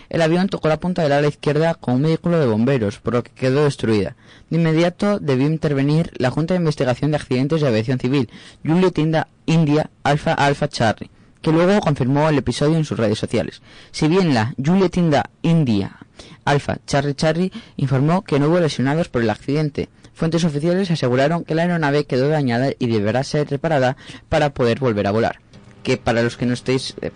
El 0.09 0.23
avión 0.23 0.47
tocó 0.47 0.67
la 0.69 0.79
punta 0.79 1.03
del 1.03 1.11
ala 1.11 1.27
izquierda 1.27 1.75
con 1.75 1.95
un 1.95 2.01
vehículo 2.01 2.39
de 2.39 2.47
bomberos, 2.47 2.97
por 2.97 3.13
lo 3.13 3.23
que 3.23 3.31
quedó 3.31 3.65
destruida. 3.65 4.15
De 4.49 4.57
inmediato 4.57 5.19
debió 5.19 5.45
intervenir 5.45 6.11
la 6.17 6.31
Junta 6.31 6.55
de 6.55 6.59
Investigación 6.59 7.11
de 7.11 7.17
Accidentes 7.17 7.61
de 7.61 7.67
Aviación 7.67 7.99
Civil, 7.99 8.29
Julio 8.65 8.91
Tinda 8.91 9.27
India 9.45 9.91
Alpha 10.03 10.33
Alpha 10.33 10.67
Charlie, 10.67 11.11
que 11.43 11.51
luego 11.51 11.79
confirmó 11.79 12.27
el 12.27 12.39
episodio 12.39 12.77
en 12.77 12.85
sus 12.85 12.97
redes 12.97 13.19
sociales. 13.19 13.61
Si 13.91 14.07
bien 14.07 14.33
la 14.33 14.55
Julio 14.63 14.89
Tinda 14.89 15.29
India 15.43 15.97
Alpha 16.43 16.79
Charlie 16.87 17.13
Charlie 17.13 17.51
informó 17.77 18.23
que 18.23 18.39
no 18.39 18.47
hubo 18.47 18.59
lesionados 18.59 19.09
por 19.09 19.21
el 19.21 19.29
accidente, 19.29 19.89
fuentes 20.15 20.43
oficiales 20.43 20.89
aseguraron 20.89 21.43
que 21.43 21.53
la 21.53 21.61
aeronave 21.61 22.05
quedó 22.05 22.29
dañada 22.29 22.71
y 22.79 22.87
deberá 22.87 23.23
ser 23.23 23.47
reparada 23.47 23.95
para 24.27 24.55
poder 24.55 24.79
volver 24.79 25.05
a 25.05 25.11
volar 25.11 25.39
que 25.83 25.97
para 25.97 26.21
los 26.23 26.35
que 26.37 26.45
no 26.45 26.53
estéis 26.53 26.93
eh, 27.01 27.11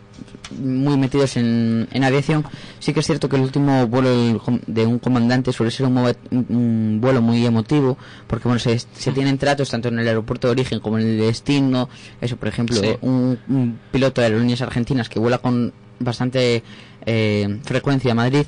muy 0.59 0.97
metidos 0.97 1.35
en, 1.37 1.87
en 1.91 2.03
aviación, 2.03 2.45
sí 2.79 2.93
que 2.93 2.99
es 3.01 3.05
cierto 3.05 3.27
que 3.27 3.35
el 3.35 3.41
último 3.41 3.87
vuelo 3.87 4.09
del 4.09 4.39
de 4.67 4.85
un 4.85 4.99
comandante 4.99 5.51
suele 5.51 5.71
ser 5.71 5.85
un, 5.87 5.97
un- 6.31 6.99
vuelo 7.01 7.21
muy 7.21 7.45
emotivo, 7.45 7.97
porque 8.27 8.47
bueno, 8.47 8.59
se, 8.59 8.77
se 8.79 9.11
tienen 9.11 9.37
tratos 9.37 9.69
tanto 9.69 9.87
en 9.89 9.99
el 9.99 10.07
aeropuerto 10.07 10.47
de 10.47 10.51
origen 10.51 10.79
como 10.79 10.97
en 10.99 11.07
el 11.07 11.17
de 11.17 11.25
destino. 11.25 11.89
Eso, 12.21 12.37
por 12.37 12.47
ejemplo, 12.47 12.77
Sí. 12.77 12.89
un, 13.01 13.37
un 13.49 13.79
piloto 13.91 14.21
de 14.21 14.27
aerolíneas 14.27 14.61
argentinas 14.61 15.09
que 15.09 15.19
vuela 15.19 15.37
con 15.39 15.73
bastante 15.99 16.63
eh, 17.05 17.59
frecuencia 17.63 18.11
a 18.11 18.15
Madrid. 18.15 18.45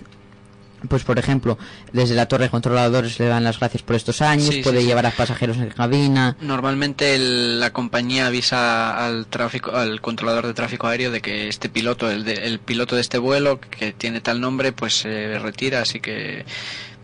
Pues 0.90 1.04
por 1.04 1.20
ejemplo, 1.20 1.58
desde 1.94 2.16
la 2.16 2.28
torre 2.28 2.46
de 2.46 2.50
controladores 2.50 3.20
le 3.20 3.26
dan 3.28 3.44
las 3.44 3.60
gracias 3.60 3.84
por 3.84 3.96
estos 3.96 4.22
años, 4.22 4.54
Sí, 4.54 4.62
puede 4.62 4.82
sí. 4.82 4.88
llevar 4.88 5.06
a 5.06 5.12
pasajeros 5.12 5.58
en 5.58 5.70
cabina, 5.70 6.36
Normalmente 6.42 7.16
el- 7.16 7.60
la 7.60 7.72
compañía 7.74 8.28
avisa 8.28 9.06
al 9.06 9.26
tráfico, 9.28 9.72
al 9.76 10.02
controlador 10.02 10.48
de 10.48 10.54
tráfico 10.54 10.88
aéreo 10.88 11.12
de 11.12 11.22
que 11.22 11.48
este 11.48 11.70
piloto, 11.70 12.10
el, 12.10 12.24
de- 12.24 12.46
el 12.48 12.60
piloto 12.60 12.96
de 12.96 13.02
este 13.02 13.18
vuelo 13.18 13.60
que 13.60 13.92
tiene 13.94 14.22
tal 14.22 14.42
nombre, 14.42 14.72
pues 14.72 14.94
se 15.00 15.40
retira, 15.40 15.82
así 15.82 16.00
que 16.00 16.46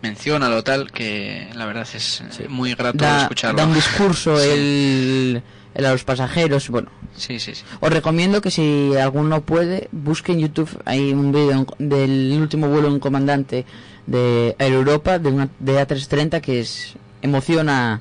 menciona 0.02 0.48
lo 0.48 0.64
tal 0.64 0.90
que 0.90 1.48
la 1.54 1.64
verdad 1.66 1.86
es 1.94 2.22
muy 2.48 2.74
grato 2.74 2.98
da, 2.98 3.22
escucharlo. 3.22 3.58
da 3.58 3.66
un 3.66 3.74
discurso 3.74 4.40
el 4.42 5.42
a 5.74 5.80
los 5.80 6.04
pasajeros. 6.04 6.68
Bueno, 6.68 6.90
Sí, 7.16 7.38
sí, 7.38 7.54
sí. 7.54 7.64
os 7.80 7.90
recomiendo 7.92 8.40
que 8.40 8.50
si 8.50 8.92
alguno 8.96 9.40
puede, 9.42 9.88
busque 9.92 10.32
en 10.32 10.40
YouTube. 10.40 10.68
Hay 10.84 11.12
un 11.12 11.32
vídeo 11.32 11.66
del 11.78 12.36
último 12.40 12.68
vuelo 12.68 12.88
en 12.88 12.98
comandante 13.00 13.64
de 14.06 14.54
Air 14.58 14.72
Europa 14.72 15.18
de 15.18 15.30
una 15.30 15.48
de 15.58 15.80
A330 15.80 16.40
que 16.40 16.60
es 16.60 16.94
emociona 17.22 18.00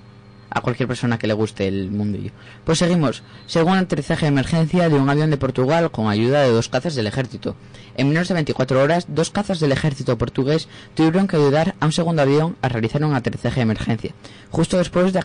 a 0.50 0.62
cualquier 0.62 0.88
persona 0.88 1.18
que 1.18 1.28
le 1.28 1.34
guste 1.34 1.68
el 1.68 1.92
mundillo. 1.92 2.32
Pues 2.66 2.78
seguimos. 2.78 3.24
Según 3.48 3.76
aterrizaje 3.76 4.26
de 4.26 4.30
emergencia 4.30 4.88
de 4.88 4.96
un 4.96 5.10
avión 5.10 5.32
de 5.32 5.38
Portugal 5.38 5.90
con 5.90 6.10
ayuda 6.10 6.44
de 6.44 6.52
dos 6.52 6.70
cazas 6.70 6.94
del 6.94 7.08
ejército. 7.08 7.56
En 7.98 8.10
menos 8.10 8.28
de 8.28 8.36
24 8.36 8.82
horas, 8.82 9.06
dos 9.10 9.32
cazas 9.32 9.60
del 9.60 9.72
ejército 9.72 10.18
portugués 10.18 10.68
tuvieron 10.94 11.28
que 11.28 11.38
ayudar 11.38 11.76
a 11.80 11.86
un 11.86 11.92
segundo 11.92 12.22
avión 12.22 12.56
a 12.62 12.70
realizar 12.70 13.04
un 13.04 13.16
aterrizaje 13.16 13.58
de 13.58 13.64
emergencia, 13.64 14.14
justo 14.50 14.78
después 14.78 15.12
de 15.12 15.24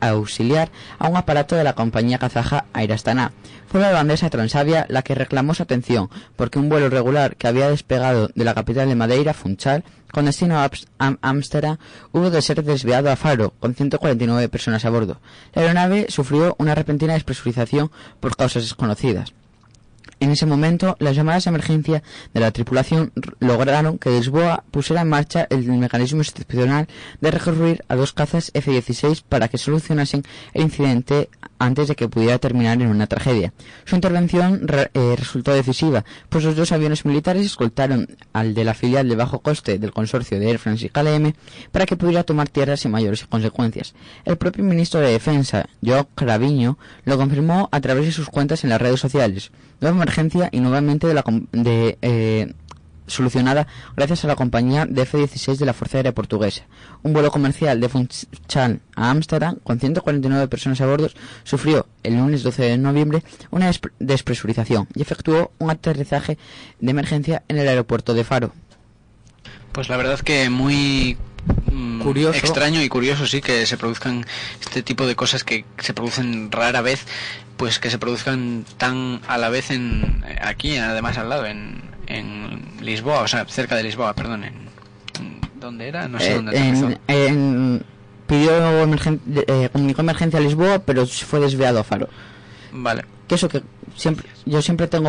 auxiliar 0.00 0.70
a 0.98 1.08
un 1.08 1.16
aparato 1.16 1.54
de 1.54 1.64
la 1.64 1.74
compañía 1.74 2.18
kazaja 2.18 2.64
Air 2.74 2.92
Astana. 2.92 3.32
Fue 3.66 3.80
la 3.80 3.90
holandesa 3.90 4.30
Transavia 4.30 4.86
la 4.88 5.02
que 5.02 5.14
reclamó 5.14 5.54
su 5.54 5.62
atención, 5.62 6.08
porque 6.36 6.58
un 6.58 6.68
vuelo 6.68 6.88
regular 6.88 7.36
que 7.36 7.48
había 7.48 7.68
despegado 7.68 8.30
de 8.34 8.44
la 8.44 8.54
capital 8.54 8.88
de 8.88 8.94
Madeira, 8.94 9.34
Funchal, 9.34 9.84
con 10.14 10.26
destino 10.26 10.60
a 10.60 10.70
Ámsterdam, 11.22 11.76
hubo 12.12 12.30
de 12.30 12.40
ser 12.40 12.62
desviado 12.62 13.10
a 13.10 13.16
Faro, 13.16 13.52
con 13.58 13.74
149 13.74 14.48
personas 14.48 14.84
a 14.84 14.90
bordo. 14.90 15.18
La 15.54 15.62
aeronave 15.62 16.06
sufrió 16.08 16.54
una 16.64 16.74
repentina 16.74 17.14
despresurización 17.14 17.90
por 18.20 18.36
causas 18.36 18.64
desconocidas. 18.64 19.32
En 20.20 20.30
ese 20.30 20.46
momento, 20.46 20.96
las 21.00 21.16
llamadas 21.16 21.44
de 21.44 21.50
emergencia 21.50 22.02
de 22.32 22.40
la 22.40 22.50
tripulación 22.50 23.12
lograron 23.40 23.98
que 23.98 24.10
Lisboa 24.10 24.64
pusiera 24.70 25.02
en 25.02 25.08
marcha 25.08 25.46
el 25.50 25.64
mecanismo 25.64 26.22
excepcional 26.22 26.88
de 27.20 27.30
recurrir 27.30 27.84
a 27.88 27.96
dos 27.96 28.12
cazas 28.12 28.50
F-16 28.54 29.22
para 29.28 29.48
que 29.48 29.58
solucionasen 29.58 30.22
el 30.52 30.62
incidente 30.62 31.28
antes 31.58 31.88
de 31.88 31.96
que 31.96 32.08
pudiera 32.08 32.38
terminar 32.38 32.80
en 32.80 32.88
una 32.88 33.06
tragedia. 33.06 33.52
Su 33.84 33.94
intervención 33.94 34.66
eh, 34.94 35.14
resultó 35.16 35.52
decisiva, 35.52 36.04
pues 36.28 36.44
los 36.44 36.56
dos 36.56 36.72
aviones 36.72 37.04
militares 37.04 37.46
escoltaron 37.46 38.08
al 38.32 38.54
de 38.54 38.64
la 38.64 38.74
filial 38.74 39.08
de 39.08 39.16
bajo 39.16 39.40
coste 39.40 39.78
del 39.78 39.92
consorcio 39.92 40.38
de 40.38 40.50
Air 40.50 40.58
France 40.58 40.86
y 40.86 40.88
KLM 40.88 41.34
para 41.72 41.86
que 41.86 41.96
pudiera 41.96 42.24
tomar 42.24 42.48
tierra 42.48 42.76
sin 42.76 42.90
mayores 42.90 43.24
consecuencias. 43.26 43.94
El 44.24 44.36
propio 44.36 44.64
ministro 44.64 45.00
de 45.00 45.12
Defensa, 45.12 45.66
Joao 45.84 46.08
Craviño, 46.14 46.78
lo 47.04 47.16
confirmó 47.16 47.68
a 47.72 47.80
través 47.80 48.06
de 48.06 48.12
sus 48.12 48.28
cuentas 48.28 48.64
en 48.64 48.70
las 48.70 48.80
redes 48.80 49.00
sociales. 49.00 49.50
Nueva 49.80 49.96
emergencia 49.96 50.48
y 50.52 50.60
nuevamente 50.60 51.06
de 51.06 51.14
la 51.14 51.24
de, 51.52 51.98
eh, 52.02 52.52
solucionada 53.06 53.66
gracias 53.96 54.24
a 54.24 54.28
la 54.28 54.36
compañía 54.36 54.86
de 54.86 55.02
F-16 55.02 55.56
de 55.56 55.66
la 55.66 55.74
Fuerza 55.74 55.98
Aérea 55.98 56.12
Portuguesa. 56.12 56.64
Un 57.02 57.12
vuelo 57.12 57.30
comercial 57.30 57.80
de 57.80 57.88
Funchal 57.88 58.80
a 58.96 59.10
Ámsterdam 59.10 59.56
con 59.62 59.78
149 59.80 60.48
personas 60.48 60.80
a 60.80 60.86
bordo 60.86 61.08
sufrió 61.42 61.86
el 62.02 62.16
lunes 62.16 62.42
12 62.42 62.62
de 62.62 62.78
noviembre 62.78 63.22
una 63.50 63.70
despre- 63.70 63.92
despresurización 63.98 64.88
y 64.94 65.02
efectuó 65.02 65.52
un 65.58 65.70
aterrizaje 65.70 66.38
de 66.80 66.90
emergencia 66.90 67.42
en 67.48 67.58
el 67.58 67.68
aeropuerto 67.68 68.14
de 68.14 68.24
Faro. 68.24 68.52
Pues 69.72 69.88
la 69.88 69.96
verdad 69.96 70.20
que 70.20 70.48
muy 70.50 71.16
mm, 71.72 72.00
Curioso. 72.00 72.38
extraño 72.38 72.80
y 72.80 72.88
curioso 72.88 73.26
sí 73.26 73.40
que 73.40 73.66
se 73.66 73.76
produzcan 73.76 74.24
este 74.60 74.82
tipo 74.82 75.06
de 75.06 75.16
cosas 75.16 75.42
que 75.44 75.64
se 75.78 75.92
producen 75.94 76.50
rara 76.52 76.80
vez, 76.80 77.04
pues 77.56 77.78
que 77.80 77.90
se 77.90 77.98
produzcan 77.98 78.64
tan 78.78 79.20
a 79.26 79.36
la 79.36 79.48
vez 79.48 79.70
en 79.72 80.24
aquí, 80.40 80.76
además 80.76 81.18
al 81.18 81.28
lado, 81.28 81.46
en, 81.46 81.82
en 82.06 82.62
Lisboa, 82.80 83.20
o 83.22 83.28
sea, 83.28 83.44
cerca 83.46 83.76
de 83.76 83.82
Lisboa, 83.84 84.14
perdón, 84.14 84.44
en, 84.44 84.54
¿dónde 85.60 85.88
era? 85.88 86.08
No 86.08 86.18
sé 86.18 86.32
Eh, 86.32 86.34
dónde 86.34 86.56
en, 86.56 86.98
en- 87.08 87.82
pidió 88.26 88.52
emergen- 88.84 89.20
eh, 89.46 89.68
comunicó 89.72 90.00
emergencia 90.02 90.38
a 90.38 90.42
Lisboa, 90.42 90.78
pero 90.80 91.06
se 91.06 91.24
fue 91.26 91.40
desviado 91.40 91.80
a 91.80 91.84
Faro. 91.84 92.08
Vale. 92.72 93.04
que 93.28 93.36
eso 93.36 93.48
que 93.48 93.62
siempre 93.96 94.28
yo 94.44 94.60
siempre 94.60 94.86
tengo 94.88 95.08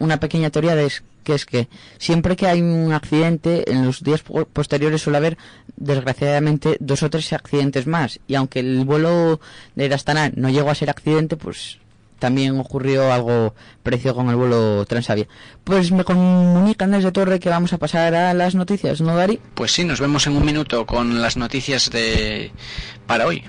una 0.00 0.18
pequeña 0.18 0.50
teoría 0.50 0.74
de 0.74 0.90
que 1.22 1.34
es 1.34 1.44
que 1.46 1.68
siempre 1.98 2.34
que 2.36 2.46
hay 2.48 2.60
un 2.62 2.92
accidente 2.92 3.70
en 3.70 3.84
los 3.84 4.02
días 4.02 4.22
po- 4.22 4.46
posteriores 4.46 5.02
suele 5.02 5.18
haber 5.18 5.38
desgraciadamente 5.76 6.76
dos 6.80 7.02
o 7.02 7.10
tres 7.10 7.32
accidentes 7.32 7.86
más 7.86 8.18
y 8.26 8.34
aunque 8.34 8.60
el 8.60 8.84
vuelo 8.84 9.40
de 9.76 9.92
Astana 9.94 10.30
no 10.34 10.48
llegó 10.48 10.70
a 10.70 10.74
ser 10.74 10.90
accidente 10.90 11.36
pues 11.36 11.78
también 12.18 12.58
ocurrió 12.58 13.12
algo 13.12 13.54
parecido 13.82 14.14
con 14.14 14.28
el 14.30 14.36
vuelo 14.36 14.84
Transavia. 14.86 15.28
Pues 15.64 15.92
me 15.92 16.04
comunican 16.04 16.90
desde 16.90 17.12
Torre 17.12 17.40
que 17.40 17.48
vamos 17.48 17.72
a 17.72 17.78
pasar 17.78 18.14
a 18.14 18.34
las 18.34 18.54
noticias, 18.54 19.00
¿no, 19.00 19.16
Dari? 19.16 19.40
Pues 19.54 19.72
sí, 19.72 19.84
nos 19.84 20.00
vemos 20.00 20.26
en 20.26 20.36
un 20.36 20.44
minuto 20.44 20.86
con 20.86 21.20
las 21.20 21.36
noticias 21.36 21.90
de 21.90 22.52
para 23.06 23.26
hoy. 23.26 23.44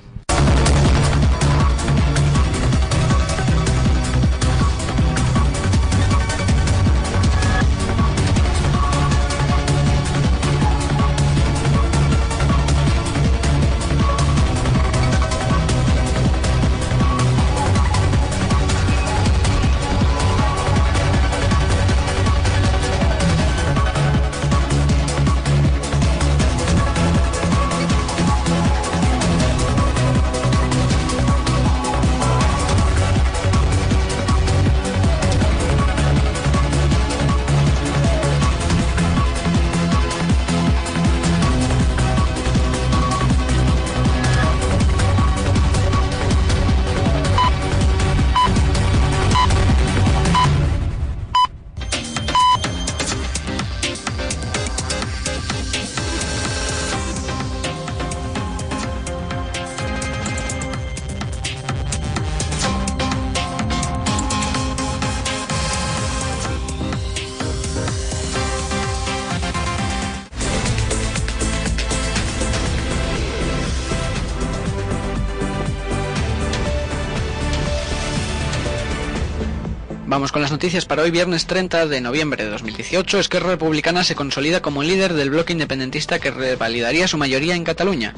Vamos 80.17 80.31
con 80.31 80.41
las 80.41 80.51
noticias 80.51 80.87
para 80.87 81.03
hoy, 81.03 81.11
viernes 81.11 81.45
30 81.45 81.85
de 81.85 82.01
noviembre 82.01 82.43
de 82.43 82.49
2018. 82.49 83.19
Esquerra 83.19 83.51
Republicana 83.51 84.03
se 84.03 84.15
consolida 84.15 84.63
como 84.63 84.81
líder 84.81 85.13
del 85.13 85.29
bloque 85.29 85.53
independentista 85.53 86.17
que 86.17 86.31
revalidaría 86.31 87.07
su 87.07 87.19
mayoría 87.19 87.53
en 87.53 87.63
Cataluña. 87.63 88.15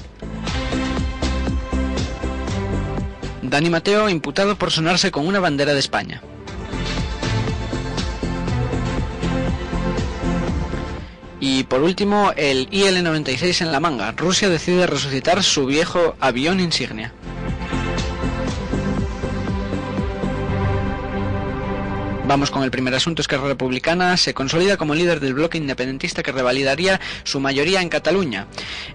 Dani 3.42 3.70
Mateo 3.70 4.08
imputado 4.08 4.56
por 4.56 4.72
sonarse 4.72 5.12
con 5.12 5.28
una 5.28 5.42
bandera 5.42 5.74
de 5.74 5.80
España. 5.80 6.22
Y 11.42 11.66
por 11.66 11.82
último, 11.82 12.32
el 12.38 12.70
IL-96 12.72 13.62
en 13.62 13.74
la 13.74 13.82
manga. 13.82 14.14
Rusia 14.14 14.48
decide 14.48 14.88
resucitar 14.88 15.44
su 15.44 15.66
viejo 15.66 16.16
avión 16.22 16.62
insignia. 16.62 17.12
Vamos 22.30 22.52
con 22.52 22.62
el 22.62 22.70
primer 22.70 22.94
asunto, 22.94 23.24
Esquerra 23.24 23.48
Republicana 23.48 24.16
se 24.16 24.36
consolida 24.36 24.78
como 24.78 24.94
líder 24.94 25.20
del 25.20 25.34
bloque 25.34 25.58
independentista 25.58 26.22
que 26.22 26.32
revalidaría 26.32 27.02
su 27.24 27.40
mayoría 27.40 27.82
en 27.82 27.90
Cataluña. 27.90 28.46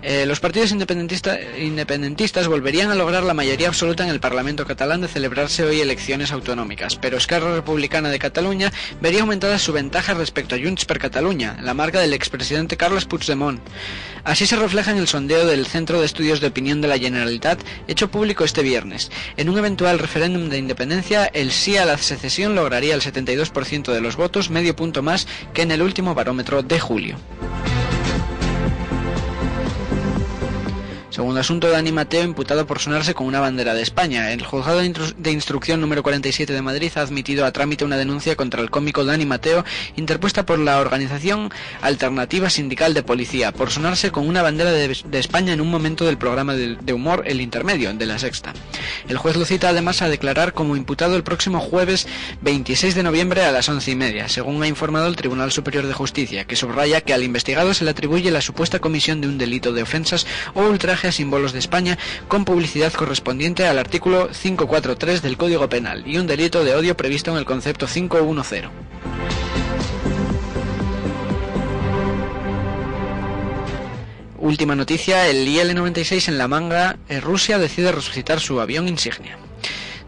Eh, 0.03 0.25
los 0.25 0.39
partidos 0.39 0.71
independentista- 0.71 1.37
independentistas 1.59 2.47
volverían 2.47 2.93
a 2.93 2.95
lograr 2.95 3.25
la 3.25 3.35
mayoría 3.35 3.67
absoluta 3.67 4.05
en 4.05 4.11
el 4.11 4.21
Parlamento 4.21 4.65
catalán 4.65 5.01
de 5.01 5.09
celebrarse 5.09 5.65
hoy 5.65 5.81
elecciones 5.81 6.31
autonómicas, 6.31 6.95
pero 6.95 7.17
Esquerra 7.17 7.53
Republicana 7.53 8.09
de 8.09 8.21
Cataluña 8.21 8.73
vería 9.01 9.23
aumentada 9.23 9.59
su 9.59 9.73
ventaja 9.73 10.15
respecto 10.15 10.55
a 10.55 10.59
Junts 10.61 10.85
per 10.85 11.01
Catalunya, 11.01 11.59
la 11.61 11.75
marca 11.75 11.99
del 11.99 12.13
expresidente 12.13 12.77
Carles 12.77 13.05
Puigdemont. 13.05 13.61
Así 14.23 14.47
se 14.47 14.55
refleja 14.57 14.93
en 14.93 14.99
el 14.99 15.09
sondeo 15.09 15.45
del 15.45 15.67
Centro 15.67 15.99
de 15.99 16.07
Estudios 16.07 16.41
de 16.41 16.47
Opinión 16.47 16.81
de 16.81 16.89
la 16.89 16.99
Generalitat, 16.99 17.61
hecho 17.89 18.11
público 18.13 18.45
este 18.45 18.63
viernes. 18.63 19.11
En 19.37 19.51
un 19.51 19.59
eventual 19.59 19.99
referéndum 19.99 20.49
de 20.49 20.57
independencia, 20.57 21.27
el 21.27 21.51
sí 21.51 21.77
a 21.77 21.85
la 21.85 21.99
secesión 21.99 22.55
lograría 22.55 22.95
el 22.95 23.03
72% 23.25 23.93
de 23.93 24.01
los 24.01 24.17
votos, 24.17 24.51
medio 24.51 24.77
punto 24.77 25.03
más 25.03 25.27
que 25.53 25.63
en 25.63 25.71
el 25.71 25.83
último 25.83 26.15
barómetro 26.15 26.63
de 26.63 26.81
julio. 26.81 27.17
Segundo 31.15 31.39
asunto, 31.39 31.71
Dani 31.71 31.93
Mateo 31.93 32.25
imputado 32.25 32.67
por 32.67 32.81
sonarse 32.81 33.15
con 33.15 33.29
una 33.29 33.39
bandera 33.39 33.73
de 33.73 33.83
España. 33.83 34.33
El 34.33 34.45
juzgado 34.45 34.81
de, 34.81 34.91
instru- 34.93 35.15
de 35.15 35.31
instrucción 35.31 35.81
número 35.81 36.03
47 36.03 36.53
de 36.53 36.61
Madrid 36.61 36.91
ha 36.97 37.03
admitido 37.03 37.47
a 37.47 37.53
trámite 37.53 37.85
una 37.85 37.97
denuncia 37.97 38.35
contra 38.35 38.61
el 38.61 38.69
cómico 38.69 39.05
Dani 39.05 39.25
Mateo 39.25 39.65
interpuesta 39.95 40.45
por 40.45 40.59
la 40.59 40.81
organización 40.81 41.53
Alternativa 41.83 42.51
Sindical 42.51 42.95
de 42.95 43.05
Policía 43.05 43.53
por 43.53 43.71
sonarse 43.71 44.11
con 44.11 44.27
una 44.27 44.43
bandera 44.43 44.73
de, 44.73 44.89
de 45.07 45.19
España 45.21 45.53
en 45.53 45.61
un 45.61 45.71
momento 45.71 46.05
del 46.05 46.19
programa 46.19 46.55
de, 46.55 46.75
de 46.83 46.93
humor 46.93 47.23
El 47.27 47.41
Intermedio 47.41 47.95
de 47.95 48.07
la 48.07 48.19
Sexta. 48.19 48.53
El 49.07 49.17
juez 49.17 49.37
lo 49.37 49.45
cita 49.45 49.69
además 49.69 50.03
a 50.03 50.09
declarar 50.09 50.53
como 50.53 50.75
imputado 50.75 51.15
el 51.15 51.23
próximo 51.23 51.61
jueves 51.61 52.09
26 52.41 52.97
de 52.97 53.05
noviembre 53.05 53.45
a 53.45 53.53
las 53.53 53.69
once 53.69 53.93
y 53.93 53.95
media, 53.95 54.29
según 54.29 54.61
ha 54.65 54.67
informado 54.67 55.07
el 55.07 55.15
Tribunal 55.15 55.53
Superior 55.53 55.87
de 55.87 55.95
Justicia, 55.95 56.45
que 56.45 56.57
subraya 56.57 57.03
que 57.03 57.15
al 57.15 57.23
investigado 57.23 57.73
se 57.73 57.85
le 57.85 57.93
atribuye 57.93 58.33
la 58.33 58.41
supuesta 58.41 58.81
comisión 58.81 59.21
de 59.21 59.29
un 59.29 59.39
delito 59.39 59.73
de 59.73 59.83
ofensas 59.83 60.27
o 60.55 60.63
ultraje 60.63 61.04
símbolos 61.13 61.53
de 61.53 61.59
España 61.59 61.99
con 62.29 62.45
publicidad 62.45 62.93
correspondiente 62.93 63.67
al 63.67 63.79
artículo 63.79 64.29
543 64.29 65.23
del 65.23 65.37
Código 65.37 65.69
Penal 65.69 66.05
y 66.07 66.19
un 66.19 66.27
delito 66.27 66.65
de 66.65 66.75
odio 66.75 66.97
previsto 66.97 67.31
en 67.31 67.39
el 67.39 67.45
concepto 67.45 67.87
510. 67.87 68.65
Última 74.39 74.77
noticia, 74.77 75.27
el 75.29 75.49
IL-96 75.49 76.29
en 76.29 76.37
la 76.37 76.49
manga, 76.49 76.99
eh, 77.09 77.19
Rusia 77.19 77.59
decide 77.59 77.93
resucitar 77.93 78.41
su 78.41 78.61
avión 78.61 78.89
insignia. 78.89 79.39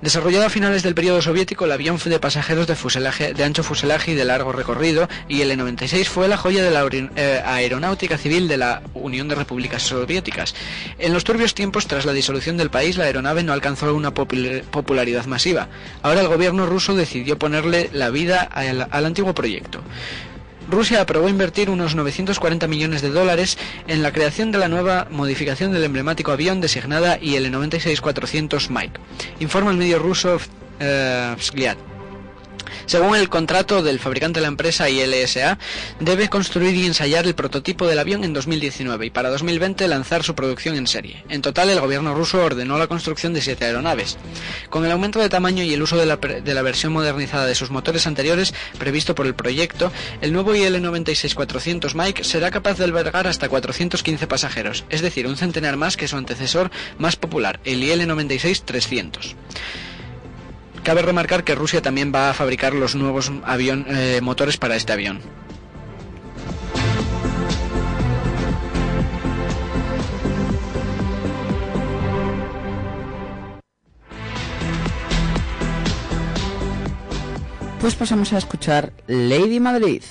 Desarrollado 0.02 0.44
a 0.44 0.50
finales 0.50 0.82
del 0.82 0.94
periodo 0.94 1.22
soviético, 1.22 1.64
el 1.64 1.72
avión 1.72 1.98
de 2.04 2.20
pasajeros 2.20 2.66
de, 2.66 2.76
fuselaje, 2.76 3.32
de 3.32 3.44
ancho 3.44 3.62
fuselaje 3.62 4.12
y 4.12 4.14
de 4.14 4.26
largo 4.26 4.52
recorrido, 4.52 5.09
IL-96 5.28 6.04
fue 6.04 6.28
la 6.28 6.37
joya 6.37 6.62
de 6.62 6.70
la 6.70 6.87
eh, 7.16 7.42
aeronáutica 7.44 8.18
civil 8.18 8.46
de 8.46 8.59
la 8.59 8.82
Unión 8.92 9.26
de 9.26 9.35
Repúblicas 9.35 9.82
Soviéticas. 9.82 10.54
En 10.98 11.14
los 11.14 11.24
turbios 11.24 11.54
tiempos 11.54 11.87
tras 11.87 12.04
la 12.04 12.12
disolución 12.12 12.59
del 12.59 12.68
país, 12.70 12.98
la 12.98 13.04
aeronave 13.04 13.42
no 13.42 13.54
alcanzó 13.54 13.94
una 13.94 14.12
popul- 14.12 14.62
popularidad 14.64 15.24
masiva. 15.24 15.68
Ahora 16.02 16.20
el 16.20 16.28
gobierno 16.28 16.66
ruso 16.66 16.94
decidió 16.94 17.38
ponerle 17.38 17.88
la 17.92 18.11
vida 18.11 18.42
al 18.42 19.06
antiguo 19.06 19.35
proyecto. 19.35 19.80
Rusia 20.68 21.00
aprobó 21.00 21.29
invertir 21.29 21.70
unos 21.70 21.94
940 21.94 22.66
millones 22.66 23.02
de 23.02 23.11
dólares 23.11 23.59
en 23.87 24.02
la 24.02 24.12
creación 24.12 24.52
de 24.52 24.59
la 24.59 24.68
nueva 24.68 25.07
modificación 25.11 25.72
del 25.72 25.85
emblemático 25.85 26.33
avión 26.33 26.61
designada 26.61 27.18
IL-96-400 27.20 28.70
Mike, 28.70 29.00
informa 29.40 29.70
el 29.70 29.76
medio 29.76 29.98
ruso 29.98 30.38
eh. 30.81 31.35
Según 32.87 33.16
el 33.16 33.29
contrato 33.29 33.83
del 33.83 34.00
fabricante 34.00 34.40
de 34.40 34.42
la 34.42 34.48
empresa 34.48 34.88
ILSA, 34.88 35.59
debe 36.00 36.29
construir 36.29 36.74
y 36.74 36.87
ensayar 36.87 37.26
el 37.26 37.35
prototipo 37.35 37.87
del 37.87 37.98
avión 37.98 38.24
en 38.24 38.33
2019 38.33 39.07
y 39.07 39.11
para 39.11 39.31
2020 39.31 39.88
lanzar 39.88 40.22
su 40.22 40.35
producción 40.35 40.76
en 40.76 40.87
serie. 40.87 41.24
En 41.29 41.42
total, 41.42 41.70
el 41.70 41.81
gobierno 41.81 42.14
ruso 42.14 42.42
ordenó 42.42 42.79
la 42.79 42.87
construcción 42.87 43.33
de 43.33 43.40
siete 43.40 43.64
aeronaves. 43.64 44.18
Con 44.70 44.85
el 44.85 44.92
aumento 44.92 45.20
de 45.20 45.29
tamaño 45.29 45.62
y 45.62 45.72
el 45.72 45.83
uso 45.83 45.96
de 45.96 46.07
la, 46.07 46.16
de 46.16 46.55
la 46.55 46.62
versión 46.62 46.92
modernizada 46.92 47.46
de 47.46 47.55
sus 47.55 47.70
motores 47.70 48.07
anteriores 48.07 48.55
previsto 48.79 49.14
por 49.14 49.26
el 49.26 49.35
proyecto, 49.35 49.92
el 50.20 50.33
nuevo 50.33 50.55
IL-96-400 50.55 51.94
Mike 51.94 52.24
será 52.24 52.50
capaz 52.50 52.79
de 52.79 52.85
albergar 52.85 53.26
hasta 53.26 53.48
415 53.48 54.26
pasajeros, 54.26 54.85
es 54.90 55.02
decir, 55.02 55.26
un 55.26 55.37
centenar 55.37 55.76
más 55.76 55.96
que 55.96 56.09
su 56.09 56.16
antecesor 56.16 56.70
más 56.98 57.16
popular, 57.16 57.61
el 57.64 57.83
IL-96-300. 57.83 59.35
Cabe 60.87 61.03
remarcar 61.03 61.42
que 61.42 61.57
Rusia 61.57 61.83
también 61.83 62.12
va 62.14 62.31
a 62.31 62.33
fabricar 62.33 62.72
los 62.72 62.94
nuevos 62.94 63.33
avión, 63.42 63.87
eh, 63.88 64.20
motores 64.22 64.57
para 64.57 64.77
este 64.77 64.92
avión. 64.92 65.18
Pues 77.81 77.96
pasamos 77.96 78.33
a 78.33 78.38
escuchar 78.38 78.92
Lady 79.09 79.59
Madrid. 79.59 80.05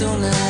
fortuna 0.05 0.29
con 0.29 0.43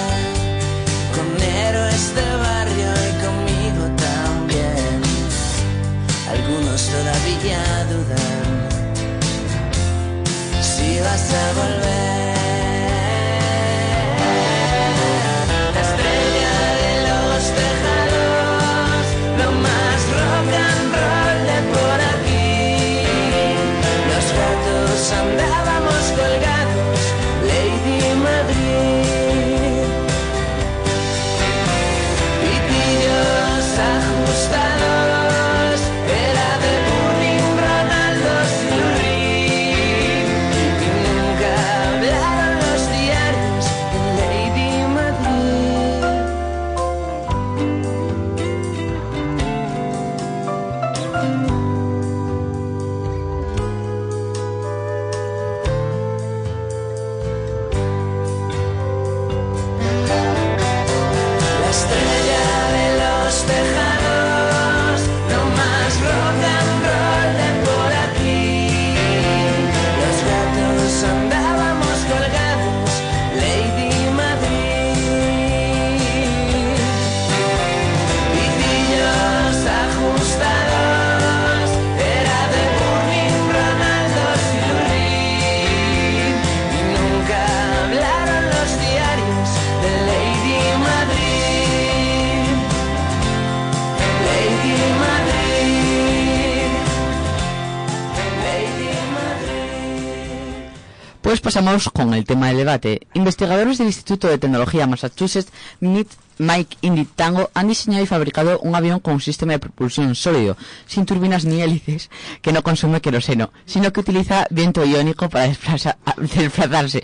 pasamos 101.54 101.88
con 101.90 102.12
el 102.14 102.24
tema 102.24 102.48
del 102.48 102.56
debate. 102.56 103.06
Investigadores 103.14 103.78
del 103.78 103.86
Instituto 103.86 104.26
de 104.26 104.38
Tecnología 104.38 104.88
Massachusetts 104.88 105.52
MIT 105.80 106.08
Mike 106.38 106.78
Indy 106.80 107.04
Tango 107.04 107.48
han 107.54 107.68
diseñado 107.68 108.02
y 108.02 108.08
fabricado 108.08 108.58
un 108.58 108.74
avión 108.74 108.98
con 108.98 109.14
un 109.14 109.20
sistema 109.20 109.52
de 109.52 109.60
propulsión 109.60 110.16
sólido, 110.16 110.56
sin 110.86 111.06
turbinas 111.06 111.44
ni 111.44 111.62
hélices, 111.62 112.10
que 112.42 112.52
no 112.52 112.64
consume 112.64 113.00
queroseno, 113.00 113.52
sino 113.66 113.92
que 113.92 114.00
utiliza 114.00 114.48
viento 114.50 114.84
iónico 114.84 115.28
para 115.28 115.46
desplaza- 115.46 115.96
desplazarse. 116.16 117.00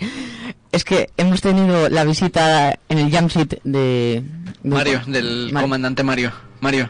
Es 0.73 0.83
que 0.83 1.09
hemos 1.15 1.39
tenido 1.39 1.87
la 1.87 2.03
visita 2.03 2.77
en 2.89 2.97
el 2.97 3.09
Jamsit 3.09 3.53
de... 3.63 4.21
de- 4.63 4.69
Mario, 4.69 5.01
del 5.07 5.49
Mar- 5.53 5.63
comandante 5.63 6.03
Mario. 6.03 6.33
Mario, 6.59 6.89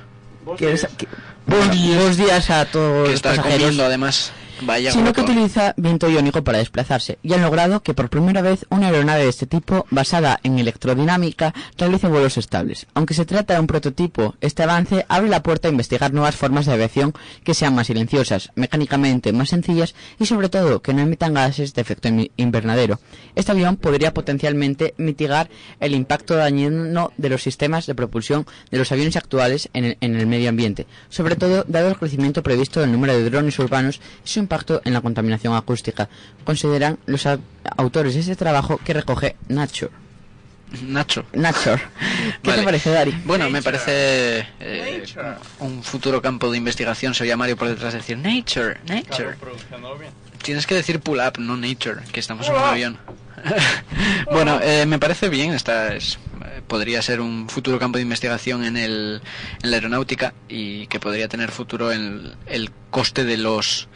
que 0.58 0.72
es- 0.74 0.88
que- 0.98 1.08
buenos, 1.46 1.78
buenos 1.78 2.18
días 2.18 2.50
a 2.50 2.66
todos 2.66 3.04
que 3.04 3.10
los 3.12 3.14
está 3.14 3.30
pasajeros 3.36 3.60
comiendo 3.60 3.86
además. 3.86 4.32
Vaya 4.62 4.92
sino 4.92 5.14
que 5.14 5.22
utiliza 5.22 5.74
viento 5.78 6.10
iónico 6.10 6.44
para 6.44 6.60
desplazarse 6.60 7.18
y 7.24 7.34
han 7.34 7.42
logrado 7.42 7.82
que 7.82 7.94
por 7.94 8.10
primera 8.10 8.42
vez 8.42 8.66
una 8.70 8.88
aeronave 8.88 9.24
de 9.24 9.30
este 9.30 9.48
tipo, 9.48 9.86
basada 9.90 10.40
en 10.44 10.60
electrodinámica, 10.60 11.54
realice 11.78 12.08
vuelos 12.08 12.38
estables. 12.38 12.88
Aunque 12.94 13.14
se 13.14 13.26
trata 13.26 13.54
de 13.54 13.60
un 13.60 13.68
prototipo, 13.68 14.36
este 14.42 14.64
avance 14.64 15.06
abre 15.10 15.30
la 15.30 15.44
puerta 15.44 15.68
a 15.68 15.72
investigar 15.72 16.14
nuevas 16.14 16.36
formas 16.36 16.66
de 16.66 16.74
aviación 16.74 17.14
que 17.44 17.54
sean 17.54 17.76
más 17.76 17.88
silenciosas, 17.88 18.52
mecánicamente 18.56 19.34
más 19.34 19.50
sencillas 19.50 19.96
y 20.20 20.26
sobre 20.26 20.50
todo 20.50 20.82
que 20.82 20.94
no 20.94 21.02
emitan 21.02 21.34
gases 21.34 21.74
de 21.74 21.82
efecto 21.82 22.10
invernadero. 22.38 23.00
Este 23.36 23.52
avión 23.52 23.78
podría 23.78 24.14
potencialmente 24.14 24.94
mitigar 24.98 25.50
el 25.80 25.96
impacto 25.96 26.36
dañino 26.36 27.12
de 27.18 27.30
los 27.30 27.42
sistemas 27.42 27.86
de 27.88 27.96
propulsión 27.96 28.46
de 28.70 28.78
los 28.78 28.92
aviones 28.92 29.16
actuales 29.16 29.70
en 29.74 29.86
el, 29.86 29.98
en 30.02 30.16
el 30.16 30.28
medio 30.28 30.50
ambiente, 30.50 30.86
sobre 31.10 31.36
todo 31.36 31.64
dado 31.68 31.90
el 31.90 31.98
crecimiento 31.98 32.44
previsto 32.44 32.82
del 32.82 32.92
número 32.92 33.14
de 33.14 33.30
drones 33.30 33.58
urbanos 33.60 34.02
y 34.26 34.30
su 34.30 34.40
impacto 34.52 34.82
en 34.84 34.92
la 34.94 35.00
contaminación 35.02 35.56
acústica, 35.56 36.10
consideran 36.44 37.00
los 37.06 37.26
au- 37.26 37.40
autores 37.78 38.14
de 38.16 38.20
este 38.20 38.36
trabajo 38.36 38.80
que 38.84 38.94
recoge 38.94 39.36
Nature. 39.48 39.92
Nacho. 40.84 41.26
Nature. 41.34 41.82
¿Qué 42.44 42.50
Vale. 42.50 42.60
te 42.62 42.66
parece, 42.66 42.90
Dari? 42.92 43.12
Bueno, 43.26 43.50
me 43.50 43.62
parece 43.62 44.46
eh, 44.60 45.04
un 45.60 45.84
futuro 45.84 46.22
campo 46.22 46.50
de 46.52 46.58
investigación. 46.58 47.14
Se 47.14 47.24
oía 47.24 47.36
Mario 47.38 47.56
por 47.58 47.68
detrás 47.70 47.94
decir 47.94 48.18
Nature, 48.18 48.78
Nature. 48.88 49.36
Tienes 50.44 50.66
que 50.68 50.76
decir 50.76 51.00
pull 51.02 51.20
up, 51.20 51.40
no 51.40 51.56
Nature, 51.58 52.02
que 52.12 52.20
estamos 52.22 52.48
en 52.48 52.56
un 52.56 52.62
avión. 52.62 52.98
bueno, 54.32 54.60
eh, 54.62 54.86
me 54.86 54.98
parece 55.00 55.28
bien. 55.30 55.54
Esta 55.54 55.94
es, 55.94 56.20
eh, 56.46 56.62
podría 56.66 57.02
ser 57.02 57.20
un 57.20 57.50
futuro 57.50 57.78
campo 57.78 57.98
de 57.98 58.04
investigación 58.04 58.64
en, 58.64 58.78
el, 58.78 59.22
en 59.64 59.72
la 59.72 59.76
aeronáutica 59.78 60.34
y 60.48 60.88
que 60.88 61.00
podría 61.02 61.28
tener 61.28 61.52
futuro 61.52 61.92
en 61.92 62.32
el 62.46 62.72
coste 62.92 63.26
de 63.26 63.36
los 63.38 63.90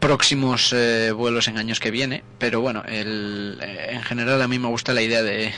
próximos 0.00 0.72
eh, 0.72 1.10
vuelos 1.12 1.48
en 1.48 1.58
años 1.58 1.80
que 1.80 1.90
viene 1.90 2.22
pero 2.38 2.60
bueno 2.60 2.82
el, 2.86 3.58
eh, 3.60 3.88
en 3.94 4.02
general 4.02 4.40
a 4.40 4.46
mí 4.48 4.58
me 4.58 4.68
gusta 4.68 4.92
la 4.94 5.02
idea 5.02 5.22
de 5.22 5.52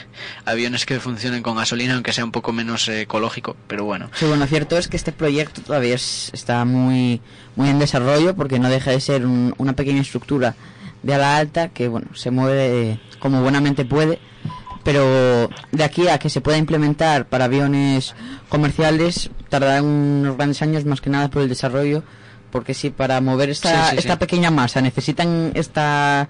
aviones 0.45 0.85
que 0.87 0.99
funcionen 0.99 1.43
con 1.43 1.55
gasolina 1.57 1.93
aunque 1.93 2.11
sea 2.11 2.25
un 2.25 2.31
poco 2.31 2.51
menos 2.51 2.87
eh, 2.87 3.01
ecológico 3.01 3.55
pero 3.67 3.85
bueno. 3.85 4.09
Sí, 4.13 4.25
bueno, 4.25 4.47
cierto 4.47 4.77
es 4.77 4.87
que 4.87 4.97
este 4.97 5.11
proyecto 5.11 5.61
todavía 5.61 5.93
es- 5.95 6.31
está 6.33 6.65
muy, 6.65 7.21
muy 7.55 7.69
en 7.69 7.77
desarrollo 7.79 8.35
porque 8.35 8.57
no 8.59 8.69
deja 8.69 8.91
de 8.91 8.99
ser 8.99 9.25
un- 9.25 9.53
una 9.57 9.73
pequeña 9.73 10.01
estructura 10.01 10.55
de 11.03 11.13
ala 11.13 11.37
alta 11.37 11.69
que, 11.69 11.87
bueno, 11.87 12.07
se 12.15 12.31
mueve 12.31 12.99
como 13.19 13.41
buenamente 13.41 13.85
puede, 13.85 14.19
pero 14.83 15.49
de 15.71 15.83
aquí 15.83 16.07
a 16.07 16.17
que 16.17 16.29
se 16.29 16.41
pueda 16.41 16.57
implementar 16.57 17.27
para 17.27 17.45
aviones 17.45 18.15
comerciales 18.49 19.29
tardarán 19.49 19.85
unos 19.85 20.37
grandes 20.37 20.61
años 20.63 20.85
más 20.85 21.01
que 21.01 21.09
nada 21.11 21.29
por 21.29 21.41
el 21.43 21.49
desarrollo, 21.49 22.03
porque 22.51 22.73
si 22.73 22.89
para 22.89 23.19
mover 23.21 23.49
esta, 23.49 23.85
Sí, 23.85 23.91
sí, 23.91 23.97
esta 23.99 24.13
sí. 24.13 24.19
pequeña 24.19 24.51
masa 24.51 24.81
necesitan 24.81 25.51
esta 25.55 26.29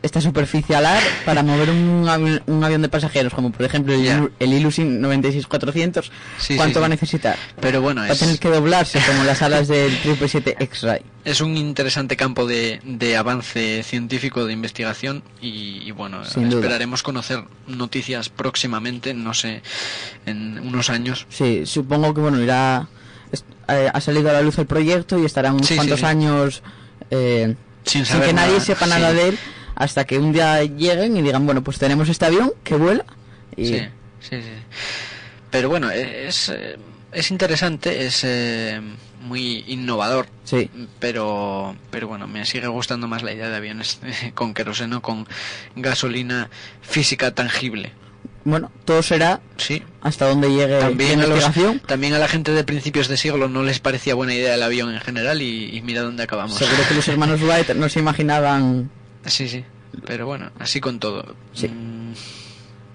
esta 0.00 0.20
superficie 0.20 0.76
alar 0.76 1.02
para 1.24 1.42
mover 1.42 1.70
un, 1.70 2.04
avi- 2.06 2.40
un 2.46 2.62
avión 2.62 2.82
de 2.82 2.88
pasajeros 2.88 3.34
como 3.34 3.50
por 3.50 3.66
ejemplo 3.66 3.92
el, 3.94 4.30
el 4.38 4.52
Ilusin 4.52 5.00
96400 5.00 6.12
Sí, 6.38 6.54
¿cuánto 6.56 6.74
sí, 6.74 6.80
va 6.80 6.86
a 6.86 6.88
necesitar? 6.88 7.36
pero 7.60 7.82
bueno 7.82 8.02
Va 8.02 8.12
a 8.12 8.14
tener 8.14 8.38
que 8.38 8.48
doblarse 8.48 9.00
como 9.04 9.24
las 9.24 9.42
alas 9.42 9.66
del 9.66 9.90
777 10.02 10.56
X-Ray. 10.60 11.00
es 11.24 11.40
un 11.40 11.56
interesante 11.56 12.16
campo 12.16 12.46
de, 12.46 12.78
de 12.84 13.16
avance 13.16 13.82
científico 13.82 14.46
de 14.46 14.52
investigación 14.52 15.24
y, 15.42 15.82
y 15.84 15.90
bueno 15.90 16.24
Sin 16.24 16.48
duda. 16.48 16.60
esperaremos 16.60 17.02
conocer 17.02 17.42
noticias 17.66 18.28
próximamente 18.28 19.14
no 19.14 19.34
sé 19.34 19.62
en 20.26 20.60
unos 20.60 20.90
años 20.90 21.26
Sí, 21.28 21.66
supongo 21.66 22.14
que 22.14 22.20
bueno, 22.20 22.40
irá 22.40 22.86
eh, 23.68 23.90
ha 23.92 24.00
salido 24.00 24.30
a 24.30 24.32
la 24.32 24.42
luz 24.42 24.58
el 24.58 24.66
proyecto 24.66 25.18
y 25.18 25.24
estarán 25.24 25.54
unos 25.54 25.66
Sí, 25.66 25.76
cuantos 25.76 26.00
sí. 26.00 26.06
años 26.06 26.62
eh, 27.10 27.54
sin 27.84 28.04
que 28.04 28.32
nadie 28.32 28.52
nada, 28.52 28.60
sepa 28.60 28.86
nada 28.86 29.12
de 29.12 29.28
él 29.28 29.38
hasta 29.74 30.04
que 30.04 30.18
un 30.18 30.32
día 30.32 30.62
lleguen 30.64 31.16
y 31.16 31.22
digan, 31.22 31.46
bueno, 31.46 31.62
pues 31.62 31.78
tenemos 31.78 32.08
este 32.08 32.26
avión 32.26 32.52
que 32.64 32.74
vuela 32.76 33.04
y 33.56 33.66
Sí, 33.66 33.78
sí, 34.20 34.42
sí. 34.42 34.52
Pero 35.50 35.68
bueno, 35.68 35.90
es, 35.90 36.48
eh, 36.50 36.76
es 37.12 37.30
interesante, 37.30 38.04
es 38.04 38.22
eh, 38.24 38.80
muy 39.22 39.64
innovador, 39.68 40.26
sí. 40.44 40.70
pero, 40.98 41.74
pero 41.90 42.08
bueno, 42.08 42.26
me 42.28 42.44
sigue 42.44 42.66
gustando 42.66 43.08
más 43.08 43.22
la 43.22 43.32
idea 43.32 43.48
de 43.48 43.56
aviones 43.56 43.98
con 44.34 44.52
queroseno, 44.52 45.00
con 45.00 45.26
gasolina 45.76 46.50
física 46.82 47.34
tangible. 47.34 47.92
Bueno, 48.48 48.70
todo 48.86 49.02
será 49.02 49.40
Sí, 49.58 49.82
hasta 50.00 50.26
donde 50.26 50.48
llegue 50.48 50.78
también 50.78 51.18
la 51.18 51.24
a, 51.24 51.28
los- 51.28 51.38
investigación. 51.40 51.80
también 51.80 52.14
a 52.14 52.18
la 52.18 52.28
gente 52.28 52.52
de 52.52 52.64
principios 52.64 53.06
de 53.08 53.16
siglo 53.18 53.46
no 53.48 53.62
les 53.62 53.78
parecía 53.78 54.14
buena 54.14 54.32
idea 54.34 54.54
el 54.54 54.62
avión 54.62 54.92
en 54.94 55.00
general 55.00 55.42
y, 55.42 55.76
y 55.76 55.82
mira 55.82 56.00
dónde 56.02 56.22
acabamos. 56.22 56.56
Seguro 56.56 56.78
que 56.88 56.94
los 56.94 57.06
hermanos 57.08 57.40
Wright 57.42 57.70
no 57.74 57.88
se 57.88 57.98
imaginaban 57.98 58.90
Sí, 59.26 59.48
sí, 59.48 59.64
pero 60.06 60.24
bueno, 60.26 60.50
así 60.58 60.80
con 60.80 60.98
todo. 60.98 61.34
Sí. 61.52 61.68
Mm, 61.68 62.12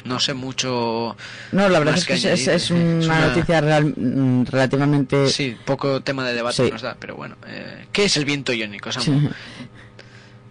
no 0.05 0.19
sé 0.19 0.33
mucho... 0.33 1.15
No, 1.51 1.69
la 1.69 1.79
verdad 1.79 1.95
es 1.95 2.05
que 2.05 2.19
que 2.19 2.33
es, 2.33 2.47
es- 2.47 2.71
una, 2.71 2.97
es 2.99 3.05
una- 3.05 3.27
noticia 3.27 3.61
real- 3.61 3.93
mm, 3.95 4.45
relativamente... 4.45 5.29
Sí, 5.29 5.55
poco 5.65 6.01
tema 6.01 6.25
de 6.27 6.33
debate 6.33 6.65
Sí. 6.65 6.71
nos 6.71 6.81
da, 6.81 6.97
pero 6.99 7.15
bueno. 7.15 7.35
eh, 7.47 7.85
¿Qué 7.91 8.05
es 8.05 8.17
el 8.17 8.25
viento 8.25 8.51
iónico, 8.53 8.91
Samu? 8.91 9.29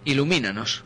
Ilumínanos. 0.05 0.83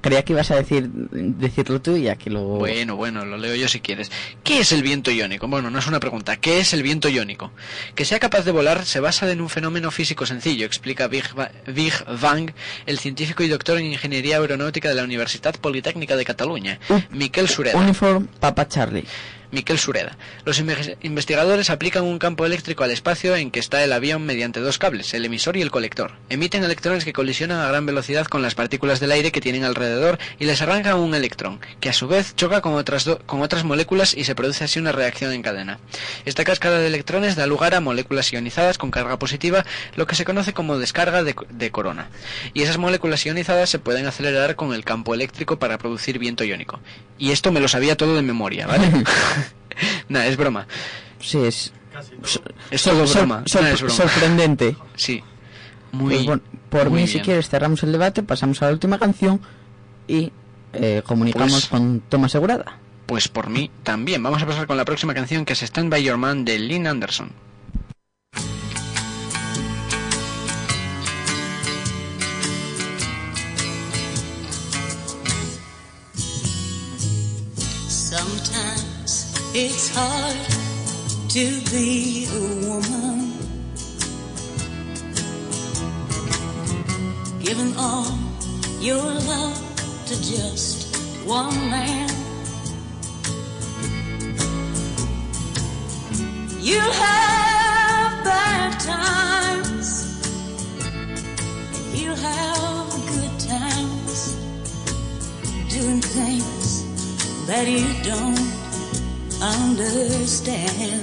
Creía 0.00 0.24
que 0.24 0.32
ibas 0.32 0.50
a 0.50 0.56
decir 0.56 0.88
decirlo 0.90 1.80
tú 1.82 1.96
y 1.96 2.08
aquí 2.08 2.30
lo... 2.30 2.40
Bueno, 2.42 2.96
bueno, 2.96 3.24
lo 3.24 3.36
leo 3.36 3.54
yo 3.54 3.68
si 3.68 3.80
quieres. 3.80 4.10
¿Qué 4.42 4.60
es 4.60 4.72
el 4.72 4.82
viento 4.82 5.10
iónico? 5.10 5.46
Bueno, 5.48 5.70
no 5.70 5.78
es 5.78 5.86
una 5.86 6.00
pregunta. 6.00 6.36
¿Qué 6.36 6.58
es 6.60 6.72
el 6.72 6.82
viento 6.82 7.08
iónico? 7.08 7.52
Que 7.94 8.04
sea 8.04 8.18
capaz 8.18 8.44
de 8.44 8.50
volar 8.52 8.86
se 8.86 9.00
basa 9.00 9.30
en 9.30 9.40
un 9.40 9.48
fenómeno 9.50 9.90
físico 9.90 10.24
sencillo, 10.26 10.64
explica 10.66 11.06
Big, 11.08 11.24
Va- 11.38 11.50
Big 11.66 11.92
Vang, 12.20 12.50
el 12.86 12.98
científico 12.98 13.42
y 13.42 13.48
doctor 13.48 13.78
en 13.78 13.86
ingeniería 13.86 14.38
aeronáutica 14.38 14.88
de 14.88 14.94
la 14.94 15.04
Universidad 15.04 15.54
Politécnica 15.56 16.16
de 16.16 16.24
Cataluña, 16.24 16.78
Uh, 16.88 16.98
Miquel 17.10 17.48
Sureda. 17.48 17.78
Uniform 17.78 18.26
Papa 18.40 18.66
Charlie. 18.68 19.04
Miquel 19.52 19.78
Sureda. 19.78 20.16
Los 20.44 20.62
inve- 20.62 20.96
investigadores 21.02 21.70
aplican 21.70 22.04
un 22.04 22.18
campo 22.18 22.46
eléctrico 22.46 22.84
al 22.84 22.90
espacio 22.90 23.34
en 23.36 23.50
que 23.50 23.60
está 23.60 23.82
el 23.82 23.92
avión 23.92 24.24
mediante 24.24 24.60
dos 24.60 24.78
cables, 24.78 25.12
el 25.14 25.24
emisor 25.24 25.56
y 25.56 25.62
el 25.62 25.70
colector. 25.70 26.12
Emiten 26.28 26.62
electrones 26.64 27.04
que 27.04 27.12
colisionan 27.12 27.60
a 27.60 27.68
gran 27.68 27.86
velocidad 27.86 28.26
con 28.26 28.42
las 28.42 28.54
partículas 28.54 29.00
del 29.00 29.12
aire 29.12 29.32
que 29.32 29.40
tienen 29.40 29.64
alrededor 29.64 30.18
y 30.38 30.44
les 30.44 30.62
arrancan 30.62 30.96
un 30.98 31.14
electrón, 31.14 31.60
que 31.80 31.88
a 31.88 31.92
su 31.92 32.06
vez 32.08 32.34
choca 32.36 32.60
con 32.60 32.74
otras, 32.74 33.08
con 33.26 33.42
otras 33.42 33.64
moléculas 33.64 34.14
y 34.14 34.24
se 34.24 34.34
produce 34.34 34.64
así 34.64 34.78
una 34.78 34.92
reacción 34.92 35.32
en 35.32 35.42
cadena. 35.42 35.78
Esta 36.24 36.44
cascada 36.44 36.78
de 36.78 36.86
electrones 36.86 37.36
da 37.36 37.46
lugar 37.46 37.74
a 37.74 37.80
moléculas 37.80 38.32
ionizadas 38.32 38.78
con 38.78 38.90
carga 38.90 39.18
positiva, 39.18 39.64
lo 39.96 40.06
que 40.06 40.14
se 40.14 40.24
conoce 40.24 40.52
como 40.52 40.78
descarga 40.78 41.22
de, 41.22 41.34
de 41.50 41.70
corona. 41.70 42.08
Y 42.54 42.62
esas 42.62 42.78
moléculas 42.78 43.24
ionizadas 43.26 43.70
se 43.70 43.78
pueden 43.78 44.06
acelerar 44.06 44.54
con 44.56 44.72
el 44.74 44.84
campo 44.84 45.14
eléctrico 45.14 45.58
para 45.58 45.78
producir 45.78 46.18
viento 46.18 46.44
iónico. 46.44 46.80
Y 47.18 47.32
esto 47.32 47.52
me 47.52 47.60
lo 47.60 47.68
sabía 47.68 47.96
todo 47.96 48.16
de 48.16 48.22
memoria, 48.22 48.66
¿vale? 48.66 48.88
Nada, 50.08 50.26
es 50.26 50.36
broma. 50.36 50.66
Sí, 51.20 51.38
es... 51.44 51.72
so- 52.24 52.42
Es 52.70 52.82
todo 52.82 53.04
broma. 53.06 53.44
Nada, 53.54 53.70
es 53.72 53.80
broma. 53.82 53.94
sorprendente. 53.94 54.76
Sí. 54.96 55.22
Muy, 55.92 56.14
Pues 56.14 56.26
bueno, 56.26 56.42
por 56.68 56.90
muy 56.90 57.00
mí, 57.02 57.06
si 57.06 57.14
bien. 57.14 57.24
quieres, 57.24 57.48
cerramos 57.48 57.82
el 57.82 57.92
debate, 57.92 58.22
pasamos 58.22 58.62
a 58.62 58.66
la 58.66 58.72
última 58.72 58.98
canción 58.98 59.40
y 60.06 60.32
eh, 60.72 61.02
comunicamos 61.04 61.52
Pues- 61.52 61.66
con 61.68 62.00
Toma 62.08 62.26
Asegurada. 62.26 62.78
Pues 63.06 63.26
por 63.26 63.50
mí 63.50 63.70
también. 63.82 64.22
Vamos 64.22 64.40
a 64.40 64.46
pasar 64.46 64.68
con 64.68 64.76
la 64.76 64.84
próxima 64.84 65.14
canción 65.14 65.44
que 65.44 65.54
es 65.54 65.62
Stand 65.62 65.90
By 65.90 66.04
Your 66.04 66.16
Man 66.16 66.44
de 66.44 66.60
Lynn 66.60 66.86
Anderson. 66.86 67.32
It's 79.52 79.90
hard 79.92 80.36
to 81.28 81.60
be 81.72 82.26
a 82.30 82.68
woman. 82.68 83.32
Giving 87.40 87.74
all 87.76 88.16
your 88.78 89.02
love 89.02 89.58
to 90.06 90.14
just 90.22 90.96
one 91.26 91.54
man. 91.68 92.08
You'll 96.60 96.92
have 96.92 98.24
bad 98.24 98.78
times. 98.78 99.88
You'll 101.92 102.14
have 102.14 102.90
good 103.08 103.40
times. 103.40 104.36
Doing 105.68 106.00
things 106.00 107.46
that 107.46 107.66
you 107.66 107.86
don't 108.04 108.59
understand. 109.40 111.02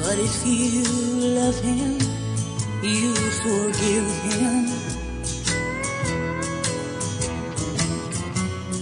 But 0.00 0.18
if 0.18 0.46
you 0.46 0.84
love 1.34 1.58
him, 1.60 1.98
you 2.82 3.14
forgive 3.42 4.08
him. 4.30 4.66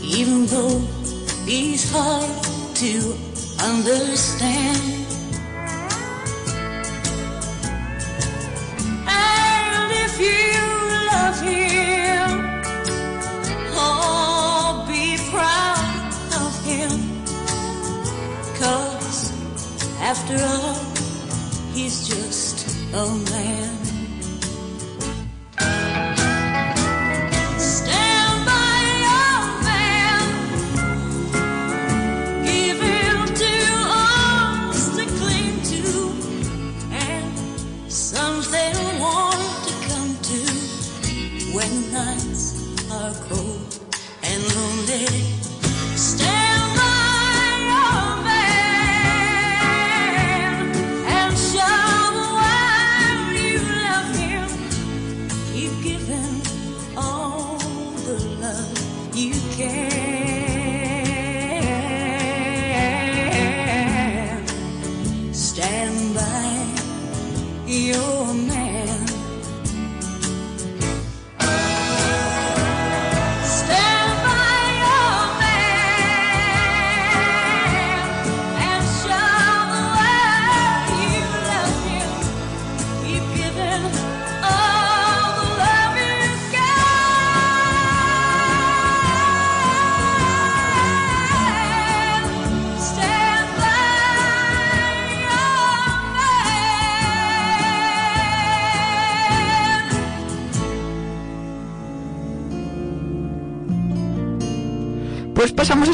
Even 0.03 0.47
though 0.47 0.78
he's 1.47 1.90
hard 1.90 2.45
to 2.76 3.16
understand. 3.61 5.02
After 20.13 20.37
all, 20.45 20.75
he's 21.73 22.07
just 22.07 22.69
a 22.93 23.07
man. 23.31 23.91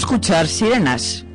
Escuchar 0.09 0.47
Sirenas. 0.49 1.28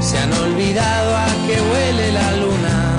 Se 0.00 0.18
han 0.18 0.32
olvidado 0.32 1.16
a 1.16 1.26
que 1.46 1.56
huele 1.60 2.12
la 2.12 2.32
luna. 2.36 2.94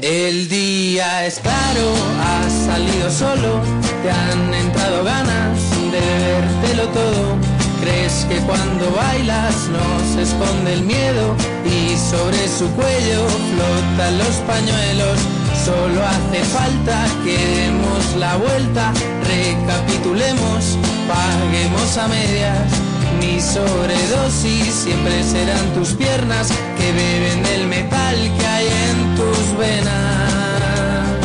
El 0.00 0.48
día 0.48 1.26
es 1.26 1.40
claro, 1.40 1.86
has 2.20 2.52
salido 2.52 3.10
solo, 3.10 3.60
te 4.02 4.10
han 4.10 4.54
entrado 4.54 5.04
ganas 5.04 5.58
de 5.92 6.00
bebértelo 6.00 6.88
todo. 6.88 7.36
Crees 7.80 8.26
que 8.28 8.36
cuando 8.46 8.90
bailas 8.92 9.68
no 9.68 10.14
se 10.14 10.22
esconde 10.22 10.72
el 10.72 10.82
miedo 10.84 11.36
y 11.64 11.96
sobre 11.96 12.48
su 12.48 12.66
cuello 12.70 13.26
flotan 13.50 14.18
los 14.18 14.36
pañuelos. 14.46 15.18
Solo 15.64 16.00
hace 16.02 16.42
falta 16.44 17.06
que 17.24 17.36
demos 17.36 18.16
la 18.18 18.36
vuelta, 18.36 18.92
recapitulemos, 19.26 20.78
paguemos 21.08 21.98
a 21.98 22.08
medias. 22.08 22.83
Mi 23.26 23.40
sobredosis 23.40 24.74
siempre 24.84 25.22
serán 25.22 25.72
tus 25.72 25.94
piernas 25.94 26.48
que 26.76 26.92
beben 26.92 27.42
del 27.42 27.66
metal 27.68 28.16
que 28.38 28.46
hay 28.46 28.66
en 28.66 29.16
tus 29.16 29.58
venas. 29.58 31.24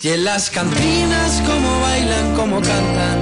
Y 0.00 0.08
en 0.08 0.24
las 0.24 0.48
cantinas 0.48 1.42
como 1.46 1.80
bailan, 1.80 2.34
como 2.36 2.56
cantan, 2.56 3.18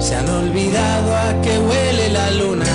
se 0.00 0.14
han 0.14 0.28
olvidado 0.28 1.16
a 1.16 1.42
que 1.42 1.58
huele 1.58 2.10
la 2.10 2.30
luna. 2.30 2.74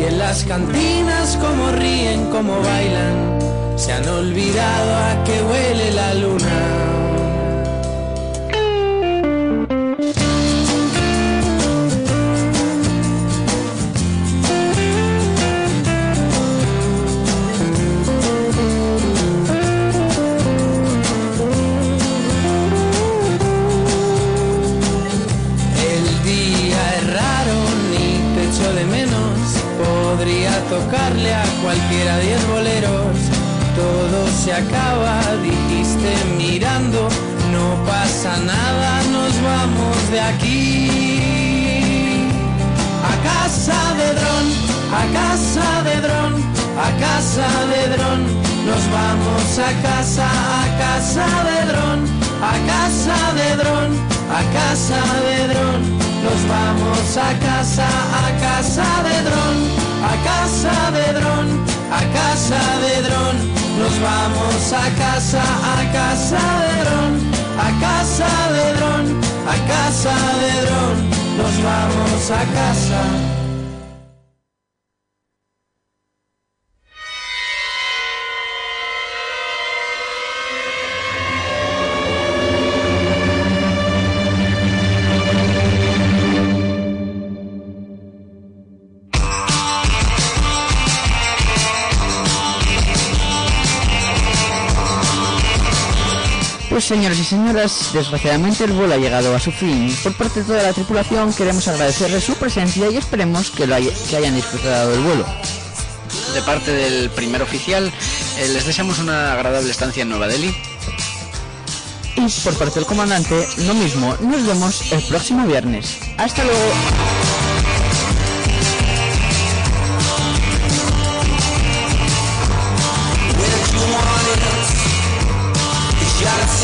Y 0.00 0.02
en 0.04 0.18
las 0.18 0.42
cantinas 0.42 1.38
como 1.40 1.70
ríen, 1.70 2.30
como 2.30 2.60
bailan, 2.62 3.38
se 3.76 3.92
han 3.92 4.08
olvidado 4.08 4.96
a 4.96 5.24
que 5.24 5.40
huele 5.40 5.92
la 5.92 6.14
luna. 6.14 6.91
Se 34.44 34.52
acaba, 34.52 35.20
dijiste 35.42 36.12
mirando. 36.36 37.08
No 37.52 37.66
pasa 37.86 38.36
nada, 38.38 39.02
nos 39.14 39.34
vamos 39.48 40.10
de 40.10 40.20
aquí. 40.20 40.88
A 43.10 43.14
casa 43.28 43.78
de 44.00 44.08
dron, 44.18 44.46
a 45.00 45.04
casa 45.20 45.66
de 45.88 45.96
dron, 46.06 46.32
a 46.86 46.90
casa 47.04 47.48
de 47.72 47.82
dron. 47.94 48.20
Nos 48.66 48.82
vamos 48.96 49.46
a 49.58 49.70
casa, 49.86 50.26
a 50.60 50.64
casa 50.82 51.26
de 51.48 51.58
dron, 51.70 51.98
a 52.42 52.54
casa 52.72 53.18
de 53.38 53.48
dron, 53.60 53.90
a 54.38 54.42
casa 54.58 55.00
de 55.26 55.38
dron. 55.52 55.80
Nos 56.24 56.40
vamos 56.54 57.06
a 57.28 57.30
casa, 57.46 57.88
a 58.24 58.28
casa 58.44 58.88
de 59.06 59.16
dron, 59.28 59.56
a 60.10 60.14
casa 60.28 60.74
de 60.96 61.06
dron, 61.18 61.46
a 61.98 62.02
casa 62.18 62.60
de 62.84 63.02
dron. 63.08 63.51
Nos 63.78 63.98
vamos 64.00 64.72
a 64.72 64.90
casa, 64.96 65.42
a 65.42 65.92
casa 65.92 66.40
de 66.62 66.72
dron, 66.84 67.12
a 67.58 67.70
casa 67.80 68.30
de 68.52 68.72
dron, 68.76 69.20
a 69.48 69.56
casa 69.66 70.14
de 70.40 70.52
dron. 70.66 70.96
Nos 71.38 71.56
vamos 71.62 72.30
a 72.30 72.44
casa. 72.52 73.31
Pues 96.72 96.84
señores 96.86 97.18
y 97.18 97.24
señoras, 97.24 97.90
desgraciadamente 97.92 98.64
el 98.64 98.72
vuelo 98.72 98.94
ha 98.94 98.96
llegado 98.96 99.34
a 99.36 99.38
su 99.38 99.52
fin. 99.52 99.94
Por 100.02 100.14
parte 100.14 100.40
de 100.40 100.46
toda 100.46 100.62
la 100.62 100.72
tripulación 100.72 101.30
queremos 101.34 101.68
agradecerles 101.68 102.24
su 102.24 102.34
presencia 102.36 102.88
y 102.90 102.96
esperemos 102.96 103.50
que, 103.50 103.66
lo 103.66 103.74
haya- 103.74 103.92
que 104.08 104.16
hayan 104.16 104.34
disfrutado 104.34 104.90
del 104.90 105.00
vuelo. 105.00 105.26
De 106.32 106.40
parte 106.42 106.70
del 106.72 107.10
primer 107.10 107.42
oficial, 107.42 107.92
eh, 108.38 108.48
les 108.48 108.64
deseamos 108.64 108.98
una 109.00 109.34
agradable 109.34 109.70
estancia 109.70 110.02
en 110.02 110.08
Nueva 110.08 110.28
Delhi. 110.28 110.56
Y 112.16 112.28
por 112.42 112.54
parte 112.56 112.76
del 112.76 112.86
comandante, 112.86 113.46
lo 113.58 113.74
mismo, 113.74 114.16
nos 114.22 114.46
vemos 114.46 114.92
el 114.92 115.02
próximo 115.02 115.46
viernes. 115.46 115.98
Hasta 116.16 116.42
luego. 116.42 116.72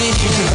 need 0.08 0.22
you. 0.22 0.28
to 0.28 0.47